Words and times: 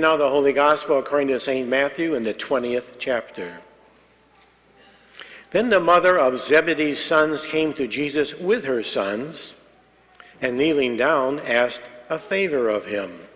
Now 0.00 0.16
the 0.16 0.30
Holy 0.30 0.54
Gospel 0.54 0.98
according 0.98 1.28
to 1.28 1.38
St. 1.38 1.68
Matthew 1.68 2.14
in 2.14 2.22
the 2.22 2.32
20th 2.32 2.94
chapter. 2.98 3.60
Then 5.50 5.68
the 5.68 5.78
mother 5.78 6.18
of 6.18 6.40
Zebedee's 6.40 7.04
sons 7.04 7.42
came 7.42 7.74
to 7.74 7.86
Jesus 7.86 8.32
with 8.32 8.64
her 8.64 8.82
sons, 8.82 9.52
and 10.40 10.56
kneeling 10.56 10.96
down, 10.96 11.38
asked 11.40 11.82
a 12.08 12.18
favor 12.18 12.70
of 12.70 12.86
him. 12.86 13.26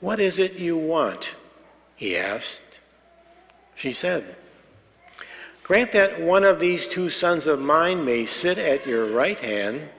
What 0.00 0.20
is 0.20 0.38
it 0.38 0.54
you 0.54 0.78
want? 0.78 1.32
he 1.96 2.16
asked. 2.16 2.80
She 3.74 3.92
said, 3.92 4.36
Grant 5.62 5.92
that 5.92 6.22
one 6.22 6.44
of 6.44 6.60
these 6.60 6.86
two 6.86 7.10
sons 7.10 7.46
of 7.46 7.60
mine 7.60 8.06
may 8.06 8.24
sit 8.24 8.56
at 8.56 8.86
your 8.86 9.04
right 9.04 9.38
hand 9.38 9.90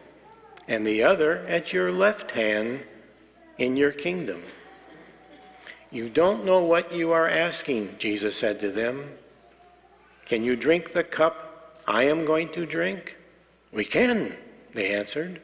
and 0.68 0.86
the 0.86 1.04
other 1.04 1.46
at 1.48 1.72
your 1.72 1.92
left 1.92 2.32
hand 2.32 2.80
in 3.60 3.78
your 3.78 3.92
kingdom. 3.92 4.42
You 5.92 6.10
don't 6.10 6.46
know 6.46 6.64
what 6.64 6.94
you 6.94 7.12
are 7.12 7.30
asking, 7.30 7.96
Jesus 8.00 8.38
said 8.38 8.62
to 8.62 8.72
them. 8.72 9.12
Can 10.26 10.44
you 10.44 10.56
drink 10.56 10.94
the 10.94 11.04
cup 11.04 11.82
I 11.86 12.06
am 12.06 12.24
going 12.24 12.50
to 12.54 12.66
drink? 12.66 13.18
We 13.74 13.84
can, 13.84 14.38
they 14.74 14.96
answered. 14.96 15.42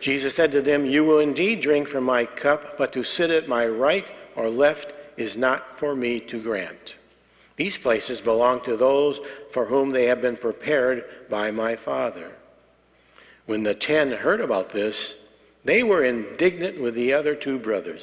Jesus 0.00 0.34
said 0.34 0.50
to 0.50 0.60
them, 0.60 0.84
You 0.84 1.04
will 1.04 1.20
indeed 1.20 1.60
drink 1.60 1.86
from 1.86 2.02
my 2.02 2.26
cup, 2.26 2.76
but 2.76 2.92
to 2.94 3.04
sit 3.04 3.30
at 3.30 3.48
my 3.48 3.64
right 3.64 4.10
or 4.34 4.50
left 4.50 4.92
is 5.16 5.36
not 5.36 5.78
for 5.78 5.94
me 5.94 6.18
to 6.18 6.42
grant. 6.42 6.96
These 7.56 7.78
places 7.78 8.20
belong 8.20 8.64
to 8.64 8.76
those 8.76 9.20
for 9.52 9.66
whom 9.66 9.92
they 9.92 10.06
have 10.06 10.20
been 10.20 10.36
prepared 10.36 11.04
by 11.30 11.52
my 11.52 11.76
Father. 11.76 12.32
When 13.46 13.62
the 13.62 13.74
ten 13.74 14.10
heard 14.10 14.40
about 14.40 14.70
this, 14.70 15.14
they 15.64 15.84
were 15.84 16.02
indignant 16.02 16.80
with 16.80 16.94
the 16.94 17.12
other 17.12 17.36
two 17.36 17.60
brothers. 17.60 18.02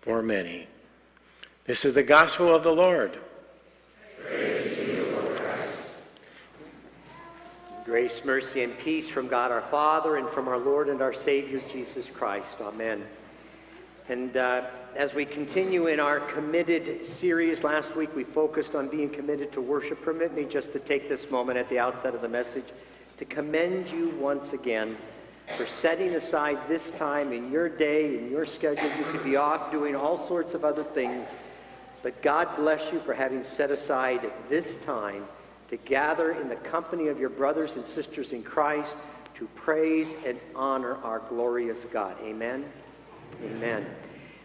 for 0.00 0.22
many. 0.22 0.66
This 1.66 1.84
is 1.84 1.94
the 1.94 2.02
gospel 2.02 2.54
of 2.54 2.62
the 2.62 2.72
Lord. 2.72 3.18
Grace, 7.84 8.24
mercy, 8.24 8.62
and 8.62 8.78
peace 8.78 9.08
from 9.08 9.28
God 9.28 9.50
our 9.50 9.62
Father 9.62 10.16
and 10.16 10.28
from 10.30 10.48
our 10.48 10.58
Lord 10.58 10.88
and 10.88 11.02
our 11.02 11.12
Savior 11.12 11.60
Jesus 11.72 12.06
Christ. 12.06 12.46
Amen. 12.60 13.04
And 14.08 14.36
uh, 14.36 14.66
as 14.96 15.12
we 15.14 15.24
continue 15.24 15.86
in 15.86 16.00
our 16.00 16.20
committed 16.20 17.04
series, 17.04 17.62
last 17.62 17.94
week 17.94 18.14
we 18.16 18.24
focused 18.24 18.74
on 18.74 18.88
being 18.88 19.10
committed 19.10 19.52
to 19.52 19.60
worship. 19.60 20.02
Permit 20.02 20.34
me 20.34 20.44
just 20.44 20.72
to 20.72 20.78
take 20.78 21.08
this 21.08 21.30
moment 21.30 21.58
at 21.58 21.68
the 21.68 21.78
outset 21.78 22.14
of 22.14 22.22
the 22.22 22.28
message 22.28 22.66
to 23.18 23.24
commend 23.24 23.88
you 23.90 24.10
once 24.18 24.52
again 24.52 24.96
for 25.56 25.66
setting 25.66 26.14
aside 26.14 26.58
this 26.68 26.82
time 26.98 27.32
in 27.32 27.50
your 27.50 27.68
day, 27.68 28.18
in 28.18 28.30
your 28.30 28.46
schedule. 28.46 28.90
You 28.96 29.04
could 29.04 29.24
be 29.24 29.36
off 29.36 29.70
doing 29.70 29.94
all 29.96 30.26
sorts 30.28 30.54
of 30.54 30.64
other 30.64 30.84
things. 30.84 31.26
But 32.02 32.22
God 32.22 32.56
bless 32.56 32.92
you 32.92 33.00
for 33.00 33.12
having 33.12 33.44
set 33.44 33.70
aside 33.70 34.30
this 34.48 34.82
time 34.84 35.26
to 35.68 35.76
gather 35.76 36.32
in 36.32 36.48
the 36.48 36.56
company 36.56 37.08
of 37.08 37.18
your 37.18 37.28
brothers 37.28 37.72
and 37.76 37.84
sisters 37.84 38.32
in 38.32 38.42
Christ 38.42 38.94
to 39.36 39.46
praise 39.54 40.08
and 40.26 40.38
honor 40.54 40.96
our 40.96 41.20
glorious 41.28 41.78
God. 41.92 42.16
Amen. 42.22 42.64
Amen. 43.44 43.86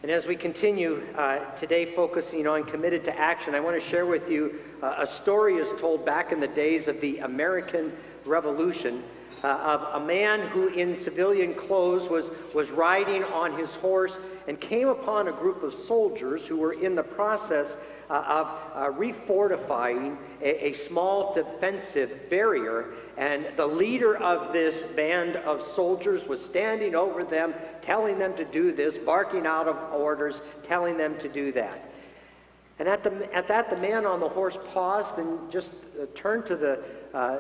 And 0.04 0.12
as 0.12 0.28
we 0.28 0.36
continue 0.36 1.02
uh, 1.18 1.40
today 1.56 1.96
focusing 1.96 2.46
on 2.46 2.64
committed 2.66 3.04
to 3.06 3.18
action, 3.18 3.56
I 3.56 3.60
want 3.60 3.82
to 3.82 3.90
share 3.90 4.06
with 4.06 4.30
you 4.30 4.60
uh, 4.84 4.98
a 5.00 5.08
story 5.08 5.56
is 5.56 5.82
told 5.82 6.06
back 6.06 6.32
in 6.32 6.40
the 6.40 6.48
days 6.48 6.88
of 6.88 7.02
the 7.02 7.20
American 7.20 7.92
Revolution 8.24 9.04
uh, 9.46 9.60
of 9.64 10.02
a 10.02 10.06
man 10.06 10.48
who, 10.48 10.70
in 10.70 11.00
civilian 11.04 11.54
clothes, 11.54 12.10
was, 12.10 12.26
was 12.56 12.72
riding 12.72 13.24
on 13.26 13.56
his 13.56 13.70
horse 13.70 14.18
and 14.48 14.60
came 14.60 14.88
upon 14.88 15.28
a 15.28 15.32
group 15.32 15.62
of 15.62 15.72
soldiers 15.88 16.42
who 16.42 16.58
were 16.58 16.74
in 16.74 16.96
the 16.96 17.04
process 17.04 17.68
uh, 18.10 18.14
of 18.14 18.48
uh, 18.74 18.92
refortifying 18.98 20.18
a, 20.42 20.70
a, 20.70 20.74
small 20.88 21.34
defensive 21.36 22.28
barrier. 22.30 22.94
And 23.18 23.46
the 23.56 23.68
leader 23.68 24.18
of 24.18 24.52
this 24.52 24.92
band 24.94 25.36
of 25.38 25.66
soldiers 25.76 26.28
was 26.28 26.44
standing 26.44 26.96
over 26.96 27.24
them, 27.24 27.54
telling 27.84 28.18
them 28.18 28.36
to 28.38 28.46
do 28.46 28.72
this, 28.72 28.98
barking 28.98 29.46
out 29.46 29.68
of 29.68 29.78
orders, 29.94 30.42
telling 30.68 30.98
them 30.98 31.20
to 31.20 31.30
do 31.30 31.52
that. 31.52 31.92
And 32.80 32.88
at, 32.88 33.04
the, 33.04 33.34
at 33.34 33.48
that, 33.48 33.70
the 33.70 33.78
man 33.78 34.08
on 34.08 34.20
the 34.20 34.30
horse 34.30 34.58
paused 34.74 35.18
and 35.20 35.52
just 35.52 35.70
uh, 35.70 36.06
turned 36.16 36.48
to 36.48 36.56
the, 36.56 36.84
uh, 37.14 37.38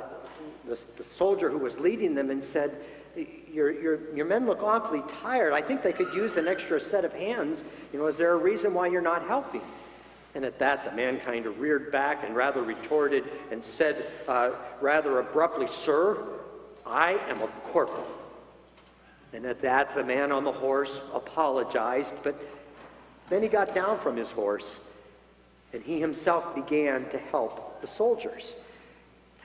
the, 0.67 0.77
the 0.97 1.05
soldier 1.17 1.49
who 1.49 1.57
was 1.57 1.77
leading 1.77 2.15
them 2.15 2.29
and 2.29 2.43
said, 2.43 2.75
your, 3.51 3.71
your, 3.71 4.15
your 4.15 4.25
men 4.25 4.45
look 4.45 4.61
awfully 4.61 5.01
tired. 5.21 5.53
I 5.53 5.61
think 5.61 5.81
they 5.81 5.93
could 5.93 6.13
use 6.13 6.35
an 6.35 6.47
extra 6.47 6.81
set 6.81 7.05
of 7.05 7.13
hands. 7.13 7.63
You 7.93 7.99
know, 7.99 8.07
is 8.07 8.17
there 8.17 8.33
a 8.33 8.37
reason 8.37 8.73
why 8.73 8.87
you're 8.87 9.01
not 9.01 9.27
helping? 9.27 9.61
And 10.33 10.43
at 10.43 10.59
that, 10.59 10.83
the 10.83 10.91
man 10.91 11.21
kind 11.21 11.45
of 11.45 11.59
reared 11.59 11.91
back 11.91 12.25
and 12.25 12.35
rather 12.35 12.61
retorted 12.61 13.23
and 13.51 13.63
said 13.63 14.05
uh, 14.27 14.51
rather 14.81 15.19
abruptly, 15.19 15.67
Sir, 15.85 16.21
I 16.85 17.13
am 17.29 17.41
a 17.41 17.47
corporal. 17.71 18.05
And 19.31 19.45
at 19.45 19.61
that, 19.61 19.95
the 19.95 20.03
man 20.03 20.31
on 20.31 20.43
the 20.43 20.51
horse 20.51 20.91
apologized, 21.13 22.11
but 22.23 22.35
then 23.29 23.41
he 23.41 23.47
got 23.47 23.73
down 23.73 23.99
from 23.99 24.17
his 24.17 24.29
horse 24.29 24.75
and 25.73 25.83
he 25.83 25.99
himself 25.99 26.53
began 26.53 27.09
to 27.09 27.17
help 27.17 27.81
the 27.81 27.87
soldiers. 27.87 28.53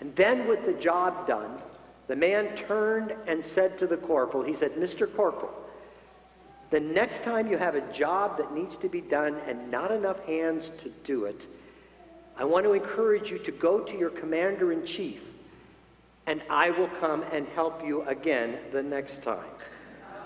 And 0.00 0.16
then, 0.16 0.49
with 0.49 0.65
the 0.65 0.72
job 0.72 1.27
done, 1.27 1.61
the 2.09 2.16
man 2.16 2.56
turned 2.56 3.15
and 3.27 3.44
said 3.44 3.78
to 3.78 3.87
the 3.87 3.99
corporal, 3.99 4.43
he 4.43 4.56
said, 4.56 4.72
Mr. 4.72 5.12
Corporal, 5.15 5.53
the 6.71 6.81
next 6.81 7.22
time 7.22 7.50
you 7.50 7.59
have 7.59 7.75
a 7.75 7.93
job 7.93 8.38
that 8.38 8.55
needs 8.55 8.77
to 8.78 8.88
be 8.88 9.00
done 9.00 9.37
and 9.47 9.71
not 9.71 9.91
enough 9.93 10.25
hands 10.25 10.71
to 10.83 10.88
do 11.05 11.27
it, 11.27 11.47
I 12.37 12.44
want 12.44 12.65
to 12.65 12.72
encourage 12.72 13.31
you 13.31 13.38
to 13.38 13.53
go 13.53 13.81
to 13.81 13.99
your 13.99 14.11
commander 14.11 14.72
in 14.72 14.87
chief, 14.87 15.21
and 16.27 16.43
I 16.49 16.71
will 16.71 16.88
come 17.00 17.25
and 17.32 17.47
help 17.49 17.84
you 17.84 18.03
again 18.03 18.59
the 18.72 18.82
next 18.82 19.22
time. 19.22 19.44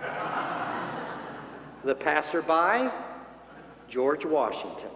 the 1.84 1.94
passerby, 1.94 2.90
George 3.88 4.24
Washington. 4.24 4.90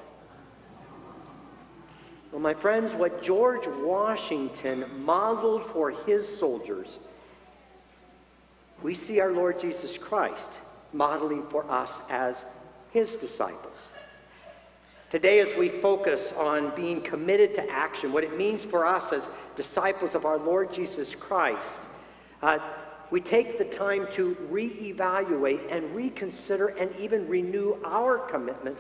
Well, 2.31 2.41
my 2.41 2.55
friends, 2.55 2.95
what 2.95 3.23
George 3.23 3.67
Washington 3.67 4.85
modeled 5.05 5.65
for 5.73 5.91
his 5.91 6.39
soldiers, 6.39 6.89
we 8.83 8.95
see 8.95 9.19
our 9.21 9.33
Lord 9.33 9.61
Jesus 9.61 9.97
Christ 9.97 10.51
modeling 10.93 11.45
for 11.51 11.69
us 11.71 11.91
as 12.11 12.37
his 12.93 13.09
disciples. 13.13 13.77
Today, 15.11 15.41
as 15.41 15.57
we 15.57 15.71
focus 15.81 16.35
on 16.37 16.75
being 16.77 17.01
committed 17.01 17.55
to 17.55 17.71
action, 17.71 18.13
what 18.13 18.25
it 18.25 18.37
means 18.37 18.63
for 18.63 18.85
us 18.85 19.11
as 19.11 19.27
disciples 19.57 20.15
of 20.15 20.27
our 20.27 20.37
Lord 20.37 20.73
Jesus 20.73 21.15
Christ, 21.15 21.81
uh, 22.43 22.59
we 23.11 23.23
take 23.23 23.57
the 23.57 23.65
time 23.65 24.07
to 24.17 24.37
reevaluate 24.53 25.61
and 25.71 25.95
reconsider 25.95 26.69
and 26.69 26.95
even 27.01 27.27
renew 27.27 27.79
our 27.87 28.19
commitment 28.19 28.77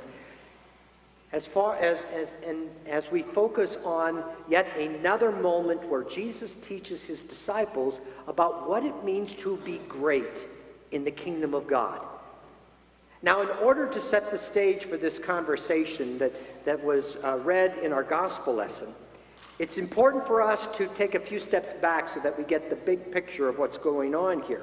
as 1.32 1.44
far 1.44 1.76
as, 1.76 1.98
as, 2.14 2.28
and 2.46 2.68
as 2.86 3.04
we 3.10 3.22
focus 3.22 3.76
on 3.84 4.24
yet 4.48 4.66
another 4.78 5.30
moment 5.30 5.86
where 5.88 6.04
Jesus 6.04 6.52
teaches 6.66 7.02
his 7.02 7.22
disciples 7.22 8.00
about 8.26 8.68
what 8.68 8.82
it 8.82 9.04
means 9.04 9.30
to 9.40 9.58
be 9.58 9.78
great 9.88 10.46
in 10.90 11.04
the 11.04 11.10
kingdom 11.10 11.52
of 11.52 11.66
God. 11.66 12.00
Now, 13.20 13.42
in 13.42 13.48
order 13.48 13.88
to 13.88 14.00
set 14.00 14.30
the 14.30 14.38
stage 14.38 14.84
for 14.84 14.96
this 14.96 15.18
conversation 15.18 16.18
that, 16.18 16.64
that 16.64 16.82
was 16.82 17.16
uh, 17.24 17.36
read 17.38 17.76
in 17.82 17.92
our 17.92 18.04
gospel 18.04 18.54
lesson, 18.54 18.88
it's 19.58 19.76
important 19.76 20.26
for 20.26 20.40
us 20.40 20.66
to 20.76 20.86
take 20.88 21.14
a 21.14 21.20
few 21.20 21.40
steps 21.40 21.72
back 21.82 22.08
so 22.08 22.20
that 22.20 22.38
we 22.38 22.44
get 22.44 22.70
the 22.70 22.76
big 22.76 23.12
picture 23.12 23.48
of 23.48 23.58
what's 23.58 23.76
going 23.76 24.14
on 24.14 24.42
here. 24.42 24.62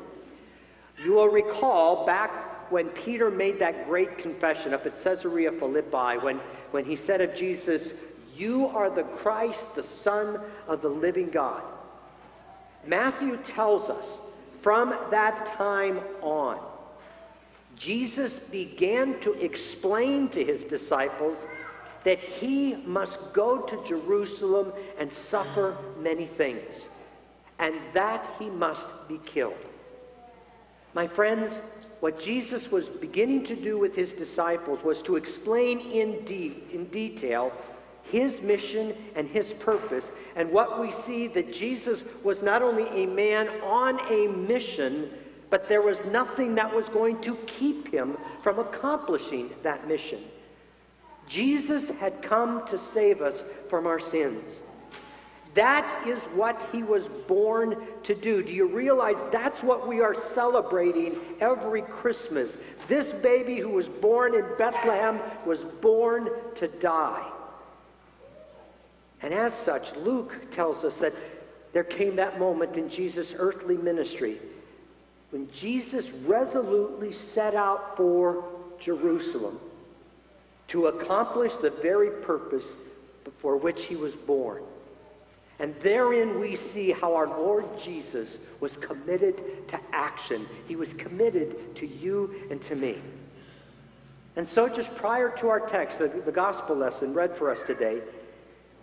You 1.03 1.13
will 1.13 1.27
recall 1.27 2.05
back 2.05 2.54
when 2.69 2.89
Peter 2.89 3.29
made 3.29 3.59
that 3.59 3.87
great 3.87 4.17
confession 4.17 4.73
up 4.73 4.85
at 4.85 5.01
Caesarea 5.03 5.51
Philippi, 5.51 6.17
when, 6.23 6.39
when 6.71 6.85
he 6.85 6.95
said 6.95 7.21
of 7.21 7.35
Jesus, 7.35 8.01
You 8.35 8.67
are 8.67 8.89
the 8.89 9.03
Christ, 9.03 9.75
the 9.75 9.83
Son 9.83 10.39
of 10.67 10.81
the 10.81 10.89
living 10.89 11.29
God. 11.29 11.61
Matthew 12.85 13.37
tells 13.37 13.89
us 13.89 14.05
from 14.61 14.95
that 15.11 15.55
time 15.57 15.99
on, 16.21 16.59
Jesus 17.75 18.39
began 18.39 19.19
to 19.21 19.33
explain 19.33 20.29
to 20.29 20.43
his 20.43 20.63
disciples 20.63 21.37
that 22.03 22.19
he 22.19 22.75
must 22.85 23.33
go 23.33 23.61
to 23.61 23.83
Jerusalem 23.87 24.71
and 24.97 25.11
suffer 25.11 25.75
many 25.99 26.27
things, 26.27 26.87
and 27.59 27.75
that 27.93 28.25
he 28.39 28.49
must 28.49 28.87
be 29.07 29.19
killed. 29.25 29.53
My 30.93 31.07
friends, 31.07 31.51
what 32.05 32.21
Jesus 32.21 32.69
was 32.69 32.85
beginning 32.85 33.43
to 33.45 33.55
do 33.55 33.79
with 33.79 33.95
his 33.95 34.13
disciples 34.13 34.83
was 34.83 35.01
to 35.01 35.15
explain 35.15 35.79
in, 35.79 36.23
de- 36.23 36.53
in 36.71 36.85
detail 36.89 37.51
his 38.03 38.43
mission 38.43 38.93
and 39.15 39.27
his 39.27 39.53
purpose. 39.53 40.05
And 40.35 40.51
what 40.51 40.79
we 40.79 40.91
see 40.91 41.25
that 41.29 41.51
Jesus 41.51 42.03
was 42.23 42.43
not 42.43 42.61
only 42.61 42.87
a 42.89 43.07
man 43.07 43.47
on 43.63 43.99
a 44.13 44.27
mission, 44.27 45.09
but 45.49 45.67
there 45.67 45.81
was 45.81 45.97
nothing 46.11 46.53
that 46.53 46.71
was 46.71 46.87
going 46.89 47.23
to 47.23 47.37
keep 47.47 47.91
him 47.91 48.17
from 48.43 48.59
accomplishing 48.59 49.49
that 49.63 49.87
mission. 49.87 50.23
Jesus 51.27 51.89
had 51.97 52.21
come 52.21 52.67
to 52.67 52.77
save 52.77 53.23
us 53.23 53.41
from 53.67 53.87
our 53.87 53.99
sins. 53.99 54.43
That 55.55 56.05
is 56.05 56.19
what 56.33 56.61
he 56.73 56.83
was 56.83 57.05
born 57.27 57.77
to 58.03 58.13
do. 58.13 58.43
Do 58.43 58.51
you 58.51 58.67
realize 58.67 59.15
that's 59.31 59.63
what 59.63 59.87
we 59.87 60.01
are 60.01 60.15
celebrating 60.33 61.15
every 61.39 61.81
Christmas? 61.81 62.57
This 62.89 63.11
baby 63.21 63.57
who 63.57 63.69
was 63.69 63.87
born 63.87 64.35
in 64.35 64.45
Bethlehem 64.57 65.19
was 65.45 65.59
born 65.81 66.29
to 66.55 66.67
die. 66.67 67.25
And 69.21 69.33
as 69.33 69.53
such, 69.53 69.95
Luke 69.95 70.51
tells 70.51 70.83
us 70.83 70.97
that 70.97 71.13
there 71.71 71.85
came 71.85 72.17
that 72.17 72.37
moment 72.37 72.75
in 72.75 72.89
Jesus' 72.89 73.33
earthly 73.37 73.77
ministry 73.77 74.39
when 75.31 75.49
Jesus 75.51 76.09
resolutely 76.25 77.13
set 77.13 77.55
out 77.55 77.95
for 77.95 78.43
Jerusalem 78.79 79.57
to 80.67 80.87
accomplish 80.87 81.55
the 81.55 81.69
very 81.69 82.09
purpose 82.23 82.65
for 83.39 83.55
which 83.55 83.83
he 83.83 83.95
was 83.95 84.13
born. 84.13 84.61
And 85.59 85.73
therein 85.75 86.39
we 86.39 86.55
see 86.55 86.91
how 86.91 87.15
our 87.15 87.27
Lord 87.27 87.65
Jesus 87.81 88.37
was 88.59 88.75
committed 88.77 89.67
to 89.69 89.79
action. 89.93 90.45
He 90.67 90.75
was 90.75 90.93
committed 90.93 91.75
to 91.77 91.87
you 91.87 92.35
and 92.51 92.61
to 92.65 92.75
me. 92.75 92.97
And 94.35 94.45
so, 94.45 94.67
just 94.67 94.93
prior 94.95 95.29
to 95.37 95.47
our 95.47 95.61
text, 95.61 95.97
the, 95.97 96.09
the 96.09 96.31
gospel 96.31 96.75
lesson 96.75 97.13
read 97.13 97.37
for 97.37 97.49
us 97.49 97.59
today, 97.65 98.01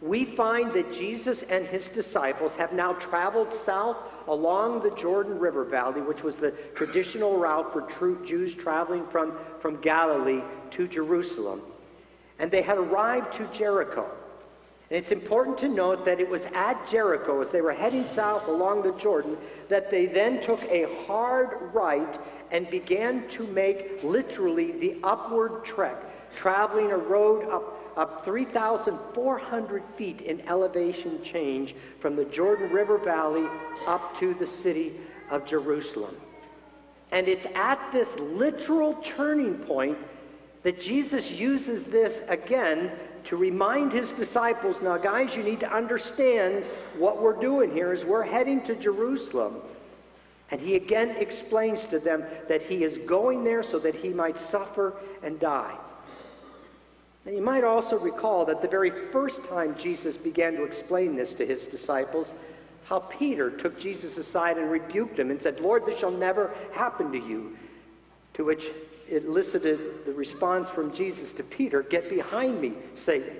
we 0.00 0.24
find 0.24 0.72
that 0.72 0.92
Jesus 0.92 1.42
and 1.42 1.66
his 1.66 1.86
disciples 1.88 2.52
have 2.54 2.72
now 2.72 2.94
traveled 2.94 3.52
south 3.64 3.96
along 4.26 4.82
the 4.82 4.90
Jordan 4.92 5.38
River 5.38 5.64
Valley, 5.64 6.00
which 6.00 6.22
was 6.22 6.36
the 6.36 6.52
traditional 6.74 7.38
route 7.38 7.72
for 7.72 7.82
true 7.82 8.24
Jews 8.26 8.54
traveling 8.54 9.06
from, 9.08 9.38
from 9.60 9.80
Galilee 9.80 10.42
to 10.72 10.88
Jerusalem. 10.88 11.60
And 12.38 12.50
they 12.50 12.62
had 12.62 12.78
arrived 12.78 13.36
to 13.36 13.46
Jericho. 13.56 14.10
And 14.92 14.98
it's 15.02 15.10
important 15.10 15.56
to 15.60 15.68
note 15.68 16.04
that 16.04 16.20
it 16.20 16.28
was 16.28 16.42
at 16.54 16.86
Jericho, 16.90 17.40
as 17.40 17.48
they 17.48 17.62
were 17.62 17.72
heading 17.72 18.04
south 18.08 18.46
along 18.46 18.82
the 18.82 18.92
Jordan, 19.00 19.38
that 19.70 19.90
they 19.90 20.04
then 20.04 20.44
took 20.44 20.62
a 20.64 20.84
hard 21.06 21.72
right 21.72 22.20
and 22.50 22.68
began 22.68 23.26
to 23.30 23.46
make 23.46 24.04
literally 24.04 24.72
the 24.72 24.98
upward 25.02 25.64
trek, 25.64 25.96
traveling 26.36 26.90
a 26.90 26.98
road 26.98 27.48
up, 27.48 27.96
up 27.96 28.24
3,400 28.26 29.82
feet 29.96 30.20
in 30.20 30.46
elevation 30.46 31.24
change 31.24 31.74
from 31.98 32.14
the 32.14 32.26
Jordan 32.26 32.70
River 32.70 32.98
Valley 32.98 33.46
up 33.86 34.20
to 34.20 34.34
the 34.34 34.46
city 34.46 34.92
of 35.30 35.46
Jerusalem. 35.46 36.14
And 37.12 37.28
it's 37.28 37.46
at 37.54 37.80
this 37.94 38.14
literal 38.18 39.02
turning 39.16 39.54
point 39.54 39.96
that 40.64 40.82
Jesus 40.82 41.30
uses 41.30 41.84
this 41.84 42.28
again 42.28 42.92
to 43.24 43.36
remind 43.36 43.92
his 43.92 44.12
disciples 44.12 44.76
now, 44.82 44.98
guys, 44.98 45.34
you 45.34 45.42
need 45.42 45.60
to 45.60 45.72
understand 45.72 46.64
what 46.96 47.20
we're 47.22 47.40
doing 47.40 47.70
here 47.72 47.92
is 47.92 48.04
we're 48.04 48.22
heading 48.22 48.64
to 48.66 48.74
Jerusalem. 48.74 49.56
And 50.50 50.60
he 50.60 50.76
again 50.76 51.10
explains 51.10 51.84
to 51.86 51.98
them 51.98 52.24
that 52.48 52.62
he 52.62 52.84
is 52.84 52.98
going 53.06 53.42
there 53.42 53.62
so 53.62 53.78
that 53.78 53.94
he 53.94 54.10
might 54.10 54.38
suffer 54.38 54.94
and 55.22 55.40
die. 55.40 55.74
And 57.24 57.34
you 57.34 57.42
might 57.42 57.64
also 57.64 57.98
recall 57.98 58.44
that 58.46 58.60
the 58.60 58.68
very 58.68 58.90
first 59.12 59.42
time 59.48 59.76
Jesus 59.78 60.16
began 60.16 60.54
to 60.56 60.64
explain 60.64 61.16
this 61.16 61.32
to 61.34 61.46
his 61.46 61.64
disciples, 61.64 62.26
how 62.84 62.98
Peter 62.98 63.50
took 63.50 63.78
Jesus 63.78 64.18
aside 64.18 64.58
and 64.58 64.70
rebuked 64.70 65.18
him 65.18 65.30
and 65.30 65.40
said, 65.40 65.60
Lord, 65.60 65.86
this 65.86 66.00
shall 66.00 66.10
never 66.10 66.52
happen 66.72 67.12
to 67.12 67.18
you. 67.18 67.56
To 68.34 68.44
which 68.44 68.64
it 69.08 69.24
elicited 69.24 70.06
the 70.06 70.12
response 70.12 70.68
from 70.68 70.94
Jesus 70.94 71.32
to 71.32 71.42
Peter, 71.42 71.82
Get 71.82 72.08
behind 72.08 72.60
me, 72.60 72.72
Satan. 72.96 73.36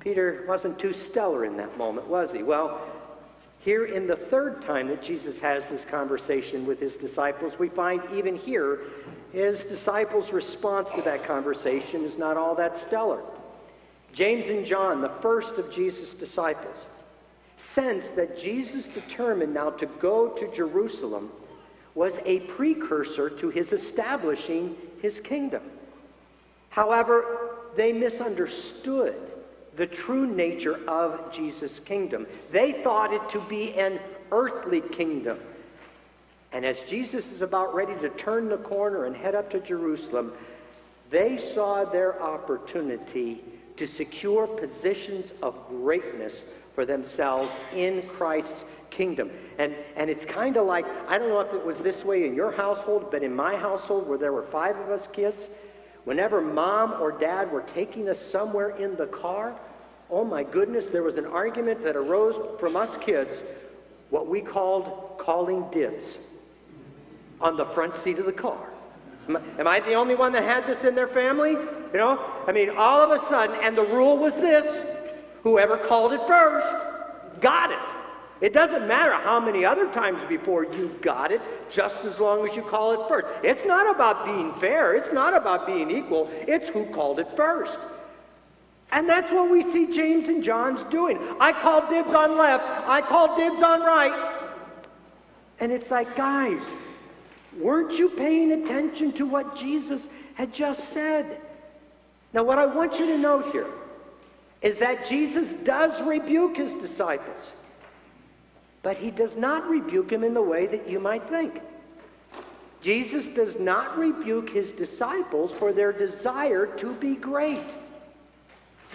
Peter 0.00 0.44
wasn't 0.48 0.78
too 0.78 0.94
stellar 0.94 1.44
in 1.44 1.56
that 1.58 1.76
moment, 1.76 2.06
was 2.06 2.32
he? 2.32 2.42
Well, 2.42 2.80
here 3.60 3.84
in 3.84 4.06
the 4.06 4.16
third 4.16 4.62
time 4.62 4.88
that 4.88 5.02
Jesus 5.02 5.38
has 5.38 5.66
this 5.68 5.84
conversation 5.84 6.66
with 6.66 6.80
his 6.80 6.96
disciples, 6.96 7.52
we 7.58 7.68
find 7.68 8.02
even 8.14 8.34
here 8.34 8.80
his 9.32 9.62
disciples' 9.64 10.32
response 10.32 10.88
to 10.94 11.02
that 11.02 11.24
conversation 11.24 12.04
is 12.04 12.16
not 12.16 12.38
all 12.38 12.54
that 12.54 12.78
stellar. 12.78 13.22
James 14.12 14.48
and 14.48 14.66
John, 14.66 15.02
the 15.02 15.12
first 15.20 15.54
of 15.54 15.70
Jesus' 15.72 16.14
disciples, 16.14 16.86
sensed 17.58 18.16
that 18.16 18.40
Jesus 18.40 18.86
determined 18.86 19.52
now 19.52 19.70
to 19.70 19.86
go 19.86 20.28
to 20.30 20.52
Jerusalem 20.54 21.30
was 21.94 22.14
a 22.24 22.40
precursor 22.40 23.30
to 23.30 23.50
his 23.50 23.72
establishing 23.72 24.76
his 25.02 25.20
kingdom. 25.20 25.62
However, 26.70 27.56
they 27.76 27.92
misunderstood 27.92 29.16
the 29.76 29.86
true 29.86 30.26
nature 30.26 30.80
of 30.88 31.32
Jesus' 31.32 31.78
kingdom. 31.80 32.26
They 32.52 32.72
thought 32.82 33.12
it 33.12 33.30
to 33.30 33.40
be 33.48 33.74
an 33.74 33.98
earthly 34.30 34.80
kingdom. 34.80 35.38
And 36.52 36.64
as 36.64 36.78
Jesus 36.88 37.30
is 37.30 37.42
about 37.42 37.74
ready 37.74 37.94
to 38.00 38.08
turn 38.10 38.48
the 38.48 38.56
corner 38.58 39.04
and 39.04 39.16
head 39.16 39.34
up 39.34 39.50
to 39.50 39.60
Jerusalem, 39.60 40.32
they 41.10 41.38
saw 41.54 41.84
their 41.84 42.20
opportunity 42.22 43.42
to 43.76 43.86
secure 43.86 44.46
positions 44.46 45.32
of 45.42 45.56
greatness 45.68 46.42
for 46.74 46.84
themselves 46.84 47.52
in 47.74 48.02
Christ's 48.08 48.64
kingdom. 48.90 49.30
And, 49.58 49.74
and 49.96 50.10
it's 50.10 50.24
kind 50.24 50.56
of 50.56 50.66
like, 50.66 50.86
I 51.08 51.18
don't 51.18 51.28
know 51.28 51.40
if 51.40 51.52
it 51.54 51.64
was 51.64 51.78
this 51.78 52.04
way 52.04 52.26
in 52.26 52.34
your 52.34 52.52
household, 52.52 53.10
but 53.10 53.22
in 53.22 53.34
my 53.34 53.56
household, 53.56 54.08
where 54.08 54.18
there 54.18 54.32
were 54.32 54.42
five 54.44 54.76
of 54.76 54.90
us 54.90 55.08
kids, 55.12 55.48
whenever 56.04 56.40
mom 56.40 57.00
or 57.00 57.12
dad 57.12 57.50
were 57.50 57.62
taking 57.74 58.08
us 58.08 58.20
somewhere 58.20 58.70
in 58.76 58.96
the 58.96 59.06
car, 59.06 59.54
oh 60.10 60.24
my 60.24 60.42
goodness, 60.42 60.86
there 60.86 61.02
was 61.02 61.16
an 61.16 61.26
argument 61.26 61.82
that 61.84 61.96
arose 61.96 62.58
from 62.58 62.76
us 62.76 62.96
kids, 63.00 63.36
what 64.10 64.26
we 64.26 64.40
called 64.40 65.18
calling 65.18 65.64
dibs 65.70 66.04
on 67.40 67.56
the 67.56 67.66
front 67.66 67.94
seat 67.94 68.18
of 68.18 68.26
the 68.26 68.32
car. 68.32 68.68
Am 69.28 69.36
I, 69.36 69.40
am 69.60 69.66
I 69.66 69.80
the 69.80 69.94
only 69.94 70.14
one 70.14 70.32
that 70.32 70.42
had 70.42 70.66
this 70.66 70.82
in 70.84 70.94
their 70.94 71.06
family? 71.06 71.52
You 71.52 71.98
know? 71.98 72.20
I 72.46 72.52
mean, 72.52 72.70
all 72.70 73.00
of 73.00 73.10
a 73.10 73.24
sudden, 73.28 73.56
and 73.62 73.76
the 73.76 73.84
rule 73.84 74.16
was 74.16 74.34
this 74.34 74.96
whoever 75.42 75.76
called 75.76 76.12
it 76.12 76.20
first 76.26 76.66
got 77.40 77.70
it. 77.70 77.78
It 78.40 78.54
doesn't 78.54 78.88
matter 78.88 79.12
how 79.12 79.38
many 79.38 79.64
other 79.66 79.86
times 79.92 80.18
before 80.28 80.64
you 80.64 80.88
got 81.02 81.30
it, 81.30 81.42
just 81.70 81.96
as 82.06 82.18
long 82.18 82.48
as 82.48 82.56
you 82.56 82.62
call 82.62 82.92
it 82.92 83.08
first. 83.08 83.26
It's 83.44 83.66
not 83.66 83.94
about 83.94 84.24
being 84.24 84.54
fair, 84.54 84.94
it's 84.94 85.12
not 85.12 85.34
about 85.34 85.66
being 85.66 85.90
equal, 85.90 86.30
it's 86.48 86.68
who 86.70 86.86
called 86.86 87.20
it 87.20 87.28
first. 87.36 87.78
And 88.92 89.08
that's 89.08 89.30
what 89.30 89.50
we 89.50 89.62
see 89.62 89.94
James 89.94 90.28
and 90.28 90.42
John's 90.42 90.82
doing. 90.90 91.18
I 91.38 91.52
call 91.52 91.88
dibs 91.88 92.14
on 92.14 92.38
left, 92.38 92.64
I 92.88 93.02
call 93.02 93.36
dibs 93.36 93.62
on 93.62 93.82
right. 93.82 94.46
And 95.60 95.70
it's 95.70 95.90
like, 95.90 96.16
guys, 96.16 96.62
weren't 97.58 97.92
you 97.92 98.08
paying 98.08 98.52
attention 98.52 99.12
to 99.12 99.26
what 99.26 99.56
Jesus 99.56 100.06
had 100.34 100.54
just 100.54 100.88
said? 100.88 101.42
Now, 102.32 102.44
what 102.44 102.58
I 102.58 102.64
want 102.64 102.98
you 102.98 103.06
to 103.06 103.18
note 103.18 103.52
here 103.52 103.66
is 104.62 104.78
that 104.78 105.06
Jesus 105.06 105.46
does 105.62 106.00
rebuke 106.06 106.56
his 106.56 106.72
disciples. 106.74 107.36
But 108.82 108.96
he 108.96 109.10
does 109.10 109.36
not 109.36 109.68
rebuke 109.68 110.10
him 110.10 110.24
in 110.24 110.34
the 110.34 110.42
way 110.42 110.66
that 110.66 110.88
you 110.88 111.00
might 111.00 111.28
think. 111.28 111.60
Jesus 112.80 113.26
does 113.34 113.58
not 113.60 113.98
rebuke 113.98 114.50
his 114.50 114.70
disciples 114.70 115.52
for 115.52 115.72
their 115.72 115.92
desire 115.92 116.66
to 116.78 116.94
be 116.94 117.14
great. 117.14 117.66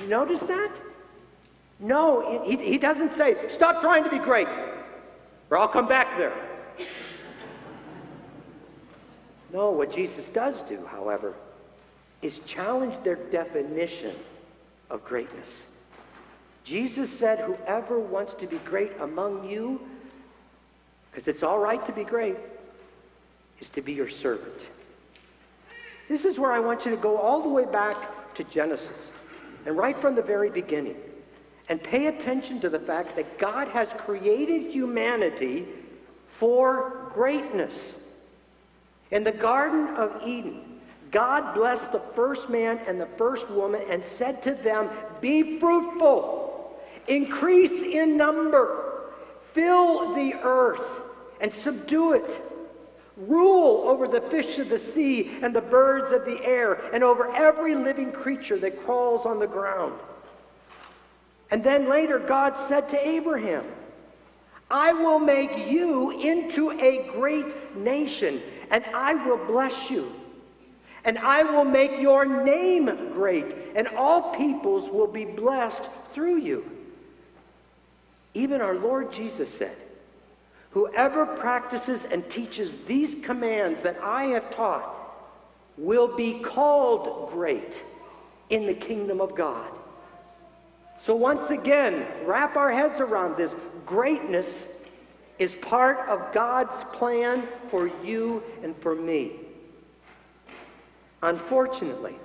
You 0.02 0.08
notice 0.08 0.42
that? 0.42 0.72
No, 1.80 2.44
he, 2.46 2.58
he 2.58 2.78
doesn't 2.78 3.14
say, 3.14 3.36
stop 3.50 3.82
trying 3.82 4.04
to 4.04 4.10
be 4.10 4.18
great, 4.18 4.48
or 5.50 5.58
I'll 5.58 5.68
come 5.68 5.88
back 5.88 6.18
there. 6.18 6.34
No, 9.54 9.72
what 9.72 9.94
Jesus 9.94 10.28
does 10.30 10.56
do, 10.68 10.84
however, 10.86 11.34
is 12.22 12.40
challenge 12.40 12.96
their 13.04 13.16
definition 13.16 14.16
of 14.90 15.06
greatness. 15.06 15.48
Jesus 16.66 17.12
said, 17.12 17.40
Whoever 17.40 18.00
wants 18.00 18.34
to 18.40 18.48
be 18.48 18.58
great 18.58 18.92
among 19.00 19.48
you, 19.48 19.80
because 21.12 21.28
it's 21.28 21.44
all 21.44 21.60
right 21.60 21.86
to 21.86 21.94
be 21.94 22.04
great, 22.04 22.38
is 23.60 23.70
to 23.70 23.82
be 23.82 23.94
your 23.94 24.10
servant. 24.10 24.60
This 26.10 26.26
is 26.26 26.38
where 26.38 26.52
I 26.52 26.60
want 26.60 26.86
you 26.86 26.92
to 26.92 26.98
go 26.98 27.18
all 27.18 27.42
the 27.42 27.50
way 27.50 27.66
back 27.66 28.34
to 28.36 28.44
Genesis 28.44 28.90
and 29.66 29.78
right 29.78 29.96
from 29.96 30.16
the 30.16 30.22
very 30.22 30.50
beginning 30.50 30.98
and 31.70 31.82
pay 31.82 32.08
attention 32.08 32.60
to 32.62 32.70
the 32.70 32.80
fact 32.80 33.16
that 33.16 33.40
God 33.40 33.68
has 33.70 33.88
created 33.98 34.72
humanity 34.72 35.66
for 36.38 37.10
greatness. 37.14 38.02
In 39.12 39.24
the 39.24 39.32
Garden 39.32 39.96
of 39.96 40.28
Eden, 40.28 40.80
God 41.12 41.56
blessed 41.56 41.92
the 41.92 42.02
first 42.16 42.50
man 42.50 42.80
and 42.88 43.00
the 43.00 43.08
first 43.18 43.50
woman 43.50 43.82
and 43.90 44.04
said 44.18 44.44
to 44.44 44.54
them, 44.54 44.90
Be 45.22 45.60
fruitful, 45.60 46.45
increase 47.08 47.84
in 47.84 48.18
number, 48.18 49.12
fill 49.54 50.16
the 50.16 50.34
earth, 50.42 50.86
and 51.42 51.54
subdue 51.64 52.14
it. 52.14 52.42
Rule 53.18 53.88
over 53.88 54.08
the 54.08 54.22
fish 54.22 54.60
of 54.60 54.70
the 54.70 54.80
sea 54.80 55.32
and 55.42 55.56
the 55.56 55.62
birds 55.62 56.12
of 56.12 56.26
the 56.26 56.44
air, 56.44 56.74
and 56.94 57.04
over 57.04 57.34
every 57.34 57.76
living 57.76 58.12
creature 58.12 58.58
that 58.58 58.84
crawls 58.84 59.26
on 59.26 59.40
the 59.40 59.48
ground. 59.48 59.94
And 61.52 61.64
then 61.64 61.90
later, 61.90 62.20
God 62.20 62.58
said 62.68 62.90
to 62.90 63.08
Abraham, 63.08 63.64
I 64.70 64.94
will 64.94 65.20
make 65.20 65.70
you 65.70 66.12
into 66.20 66.72
a 66.72 67.08
great 67.14 67.78
nation, 67.78 68.42
and 68.72 68.84
I 68.94 69.14
will 69.14 69.38
bless 69.46 69.90
you. 69.90 70.12
And 71.06 71.20
I 71.20 71.44
will 71.44 71.66
make 71.66 72.00
your 72.02 72.26
name 72.26 73.14
great, 73.14 73.46
and 73.76 73.88
all 73.90 74.36
peoples 74.36 74.90
will 74.90 75.08
be 75.08 75.24
blessed 75.24 75.84
through 76.14 76.38
you. 76.38 76.70
Even 78.36 78.62
our 78.62 78.76
Lord 78.76 79.12
Jesus 79.12 79.52
said, 79.52 79.76
Whoever 80.72 81.26
practices 81.26 82.04
and 82.04 82.30
teaches 82.30 82.84
these 82.84 83.24
commands 83.24 83.82
that 83.84 83.98
I 84.04 84.26
have 84.26 84.54
taught 84.54 84.94
will 85.78 86.16
be 86.16 86.40
called 86.42 87.32
great 87.32 87.82
in 88.50 88.68
the 88.68 88.74
kingdom 88.74 89.22
of 89.22 89.36
God. 89.36 89.72
So, 91.06 91.16
once 91.16 91.50
again, 91.50 92.06
wrap 92.26 92.58
our 92.58 92.74
heads 92.74 93.00
around 93.00 93.38
this. 93.38 93.54
Greatness 93.86 94.74
is 95.40 95.54
part 95.56 96.10
of 96.10 96.34
God's 96.34 96.76
plan 96.92 97.48
for 97.70 97.90
you 98.04 98.44
and 98.64 98.76
for 98.82 98.96
me. 98.96 99.32
Unfortunately, 101.24 102.16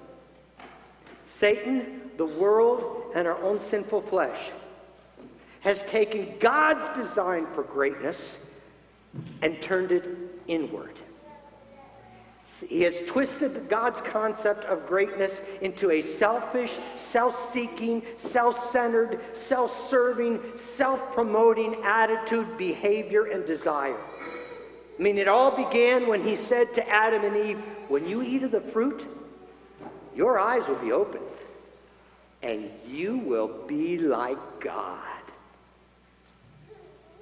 Satan, 1.31 2.11
the 2.17 2.27
world, 2.27 3.13
and 3.15 3.29
our 3.29 3.41
own 3.43 3.63
sinful 3.65 4.03
flesh 4.03 4.51
has 5.61 5.83
taken 5.85 6.35
God's 6.41 7.09
design 7.09 7.47
for 7.55 7.63
greatness 7.63 8.47
and 9.43 9.61
turned 9.63 9.93
it 9.93 10.05
inward. 10.47 10.97
He 12.69 12.83
has 12.83 12.95
twisted 13.07 13.69
God's 13.71 14.01
concept 14.03 14.65
of 14.65 14.87
greatness 14.87 15.41
into 15.63 15.91
a 15.93 16.03
selfish, 16.03 16.73
self 16.99 17.53
seeking, 17.53 18.03
self 18.19 18.71
centered, 18.71 19.21
self 19.35 19.89
serving, 19.89 20.41
self 20.77 21.15
promoting 21.15 21.77
attitude, 21.85 22.59
behavior, 22.59 23.27
and 23.27 23.47
desire. 23.47 23.97
I 23.97 25.03
mean, 25.03 25.17
it 25.17 25.29
all 25.29 25.51
began 25.57 26.07
when 26.07 26.23
he 26.23 26.37
said 26.37 26.75
to 26.75 26.87
Adam 26.87 27.25
and 27.25 27.37
Eve, 27.37 27.59
When 27.89 28.07
you 28.07 28.21
eat 28.21 28.43
of 28.43 28.51
the 28.51 28.61
fruit, 28.61 29.07
your 30.15 30.39
eyes 30.39 30.67
will 30.69 30.77
be 30.77 30.93
opened, 30.93 31.25
and 32.43 32.71
you 32.87 33.17
will 33.17 33.49
be 33.67 33.97
like 33.97 34.39
God. 34.61 35.20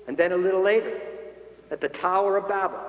And 0.09 0.17
then 0.17 0.33
a 0.33 0.37
little 0.37 0.63
later, 0.63 1.01
at 1.71 1.81
the 1.81 1.89
Tower 1.89 2.39
of 2.39 2.49
Babel, 2.49 2.81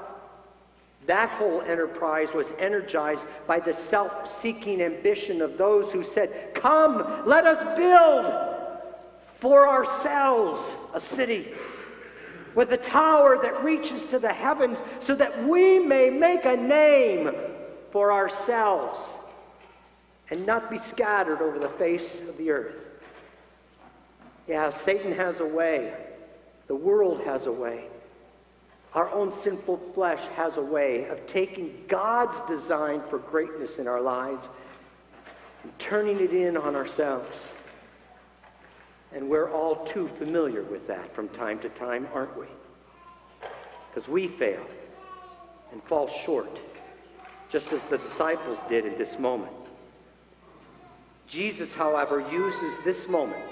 that 1.06 1.30
whole 1.30 1.62
enterprise 1.62 2.30
was 2.34 2.48
energized 2.58 3.24
by 3.46 3.60
the 3.60 3.74
self 3.74 4.42
seeking 4.42 4.82
ambition 4.82 5.42
of 5.42 5.58
those 5.58 5.92
who 5.92 6.04
said, 6.04 6.54
Come, 6.56 7.24
let 7.26 7.46
us 7.46 7.78
build 7.78 8.34
for 9.40 9.68
ourselves 9.68 10.62
a 10.94 11.00
city 11.00 11.50
with 12.56 12.72
a 12.72 12.78
tower 12.78 13.38
that 13.42 13.64
reaches 13.64 14.06
to 14.08 14.20
the 14.20 14.34
heavens 14.34 14.78
so 15.02 15.14
that 15.16 15.48
we 15.48 15.78
may 15.80 16.10
make 16.10 16.46
a 16.46 16.56
name 16.56 17.32
for 17.92 18.12
ourselves 18.12 18.94
and 20.30 20.46
not 20.46 20.70
be 20.70 20.78
scattered 20.80 21.42
over 21.42 21.60
the 21.60 21.70
face 21.70 22.08
of 22.28 22.38
the 22.38 22.50
earth. 22.52 22.76
Yeah, 24.48 24.72
Satan 24.84 25.12
has 25.14 25.40
a 25.40 25.46
way. 25.46 25.94
The 26.70 26.76
world 26.76 27.22
has 27.26 27.48
a 27.48 27.52
way. 27.52 27.86
Our 28.94 29.12
own 29.12 29.34
sinful 29.44 29.82
flesh 29.96 30.22
has 30.36 30.56
a 30.56 30.62
way 30.62 31.06
of 31.06 31.26
taking 31.26 31.84
God's 31.88 32.38
design 32.48 33.02
for 33.10 33.18
greatness 33.18 33.80
in 33.80 33.88
our 33.88 34.00
lives 34.00 34.48
and 35.64 35.78
turning 35.80 36.20
it 36.20 36.32
in 36.32 36.56
on 36.56 36.76
ourselves. 36.76 37.28
And 39.12 39.28
we're 39.28 39.52
all 39.52 39.88
too 39.88 40.10
familiar 40.20 40.62
with 40.62 40.88
that 40.88 41.14
from 41.16 41.28
time 41.30 41.60
to 41.62 41.70
time, 41.70 42.08
aren't 42.14 42.38
we? 42.38 42.46
Because 43.92 44.08
we 44.08 44.28
fail 44.28 44.64
and 45.72 45.82
fall 45.86 46.08
short, 46.24 46.60
just 47.52 47.74
as 47.74 47.84
the 47.86 47.98
disciples 47.98 48.60
did 48.70 48.86
in 48.86 48.96
this 48.96 49.18
moment. 49.18 49.52
Jesus, 51.28 51.74
however, 51.74 52.24
uses 52.32 52.74
this 52.84 53.08
moment 53.10 53.44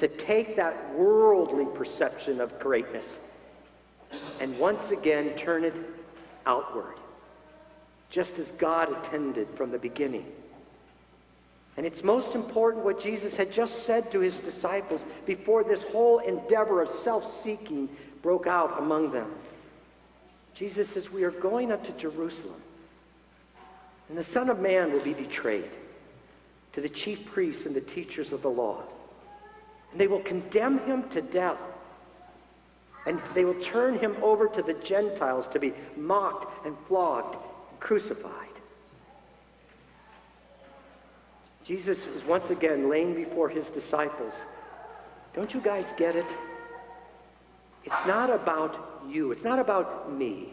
to 0.00 0.08
take 0.08 0.56
that 0.56 0.94
worldly 0.94 1.66
perception 1.76 2.40
of 2.40 2.58
greatness 2.58 3.06
and 4.40 4.58
once 4.58 4.90
again 4.90 5.36
turn 5.36 5.62
it 5.62 5.74
outward, 6.46 6.96
just 8.10 8.38
as 8.38 8.46
God 8.52 8.88
intended 8.88 9.46
from 9.56 9.70
the 9.70 9.78
beginning. 9.78 10.24
And 11.76 11.86
it's 11.86 12.02
most 12.02 12.34
important 12.34 12.84
what 12.84 13.02
Jesus 13.02 13.36
had 13.36 13.52
just 13.52 13.84
said 13.84 14.10
to 14.12 14.20
his 14.20 14.34
disciples 14.38 15.02
before 15.26 15.62
this 15.62 15.82
whole 15.82 16.18
endeavor 16.18 16.82
of 16.82 16.90
self 17.02 17.42
seeking 17.44 17.88
broke 18.22 18.46
out 18.46 18.78
among 18.78 19.12
them. 19.12 19.30
Jesus 20.54 20.88
says, 20.88 21.10
We 21.10 21.24
are 21.24 21.30
going 21.30 21.70
up 21.72 21.84
to 21.86 21.92
Jerusalem, 21.92 22.60
and 24.08 24.16
the 24.16 24.24
Son 24.24 24.48
of 24.48 24.60
Man 24.60 24.92
will 24.92 25.00
be 25.00 25.14
betrayed 25.14 25.70
to 26.72 26.80
the 26.80 26.88
chief 26.88 27.26
priests 27.26 27.66
and 27.66 27.74
the 27.74 27.80
teachers 27.80 28.32
of 28.32 28.42
the 28.42 28.50
law. 28.50 28.82
And 29.90 30.00
they 30.00 30.06
will 30.06 30.20
condemn 30.20 30.78
him 30.80 31.08
to 31.10 31.22
death. 31.22 31.58
And 33.06 33.20
they 33.34 33.44
will 33.44 33.60
turn 33.62 33.98
him 33.98 34.16
over 34.22 34.46
to 34.48 34.62
the 34.62 34.74
Gentiles 34.74 35.46
to 35.52 35.58
be 35.58 35.72
mocked 35.96 36.66
and 36.66 36.76
flogged 36.86 37.34
and 37.34 37.80
crucified. 37.80 38.34
Jesus 41.64 42.04
is 42.06 42.24
once 42.24 42.50
again 42.50 42.88
laying 42.88 43.14
before 43.14 43.48
his 43.48 43.68
disciples. 43.68 44.34
Don't 45.34 45.54
you 45.54 45.60
guys 45.60 45.86
get 45.96 46.16
it? 46.16 46.26
It's 47.84 48.06
not 48.06 48.30
about 48.30 49.02
you. 49.08 49.32
It's 49.32 49.44
not 49.44 49.58
about 49.58 50.12
me. 50.12 50.52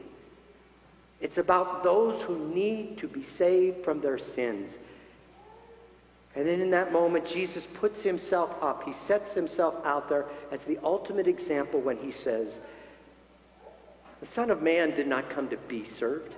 It's 1.19 1.37
about 1.37 1.83
those 1.83 2.21
who 2.21 2.37
need 2.53 2.99
to 2.99 3.07
be 3.07 3.23
saved 3.23 3.83
from 3.83 4.01
their 4.01 4.19
sins. 4.19 4.71
And 6.37 6.45
then 6.45 6.61
in 6.61 6.69
that 6.69 6.93
moment, 6.93 7.25
Jesus 7.25 7.65
puts 7.65 8.03
himself 8.03 8.51
up. 8.61 8.83
He 8.83 8.93
sets 9.07 9.33
himself 9.33 9.73
out 9.83 10.07
there 10.07 10.27
as 10.51 10.59
the 10.67 10.77
ultimate 10.83 11.27
example 11.27 11.81
when 11.81 11.97
he 11.97 12.11
says, 12.11 12.59
The 14.19 14.27
Son 14.27 14.51
of 14.51 14.61
Man 14.61 14.91
did 14.91 15.07
not 15.07 15.31
come 15.31 15.49
to 15.49 15.57
be 15.57 15.83
served, 15.83 16.35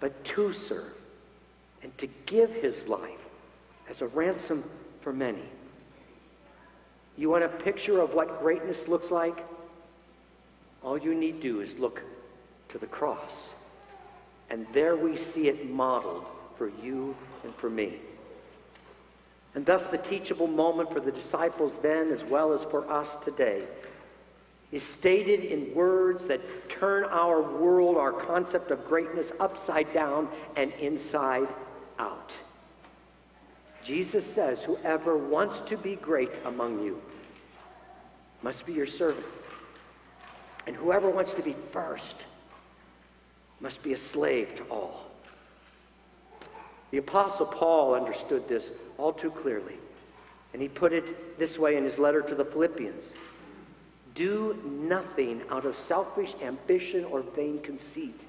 but 0.00 0.24
to 0.24 0.52
serve, 0.52 0.92
and 1.84 1.96
to 1.98 2.08
give 2.26 2.50
his 2.50 2.88
life 2.88 3.10
as 3.88 4.02
a 4.02 4.08
ransom 4.08 4.64
for 5.02 5.12
many. 5.12 5.44
You 7.16 7.30
want 7.30 7.44
a 7.44 7.48
picture 7.48 8.00
of 8.00 8.12
what 8.12 8.40
greatness 8.40 8.88
looks 8.88 9.12
like? 9.12 9.38
All 10.82 10.98
you 10.98 11.14
need 11.14 11.40
do 11.40 11.60
is 11.60 11.78
look 11.78 12.02
to 12.70 12.78
the 12.78 12.86
cross. 12.86 13.50
And 14.50 14.66
there 14.72 14.96
we 14.96 15.16
see 15.16 15.46
it 15.46 15.70
modeled 15.70 16.26
for 16.58 16.72
you 16.82 17.14
and 17.44 17.54
for 17.54 17.70
me. 17.70 18.00
And 19.54 19.64
thus, 19.64 19.84
the 19.90 19.98
teachable 19.98 20.48
moment 20.48 20.92
for 20.92 21.00
the 21.00 21.12
disciples 21.12 21.74
then, 21.80 22.10
as 22.10 22.24
well 22.24 22.52
as 22.52 22.60
for 22.70 22.90
us 22.90 23.08
today, 23.24 23.62
is 24.72 24.82
stated 24.82 25.44
in 25.44 25.72
words 25.74 26.24
that 26.24 26.40
turn 26.68 27.04
our 27.04 27.40
world, 27.40 27.96
our 27.96 28.12
concept 28.12 28.72
of 28.72 28.84
greatness, 28.86 29.30
upside 29.38 29.92
down 29.94 30.28
and 30.56 30.72
inside 30.80 31.46
out. 32.00 32.32
Jesus 33.84 34.26
says, 34.26 34.60
Whoever 34.62 35.16
wants 35.16 35.68
to 35.68 35.76
be 35.76 35.94
great 35.94 36.32
among 36.44 36.82
you 36.82 37.00
must 38.42 38.66
be 38.66 38.72
your 38.72 38.86
servant. 38.86 39.26
And 40.66 40.74
whoever 40.74 41.08
wants 41.08 41.32
to 41.34 41.42
be 41.42 41.54
first 41.70 42.16
must 43.60 43.82
be 43.82 43.92
a 43.92 43.98
slave 43.98 44.56
to 44.56 44.64
all. 44.64 45.13
The 46.94 47.00
Apostle 47.00 47.46
Paul 47.46 47.94
understood 47.96 48.46
this 48.46 48.70
all 48.98 49.12
too 49.12 49.32
clearly. 49.32 49.74
And 50.52 50.62
he 50.62 50.68
put 50.68 50.92
it 50.92 51.36
this 51.40 51.58
way 51.58 51.76
in 51.76 51.82
his 51.82 51.98
letter 51.98 52.22
to 52.22 52.36
the 52.36 52.44
Philippians 52.44 53.02
Do 54.14 54.56
nothing 54.64 55.42
out 55.50 55.66
of 55.66 55.76
selfish 55.88 56.32
ambition 56.40 57.04
or 57.06 57.22
vain 57.22 57.58
conceit. 57.62 58.20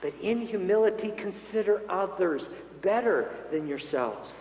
but 0.00 0.12
in 0.20 0.40
humility 0.44 1.12
consider 1.16 1.82
others 1.88 2.48
better 2.82 3.32
than 3.52 3.68
yourselves. 3.68 4.32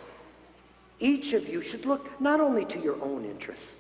Each 1.00 1.34
of 1.34 1.48
you 1.48 1.62
should 1.62 1.86
look 1.86 2.20
not 2.20 2.40
only 2.40 2.66
to 2.66 2.80
your 2.80 3.00
own 3.00 3.26
interests, 3.26 3.74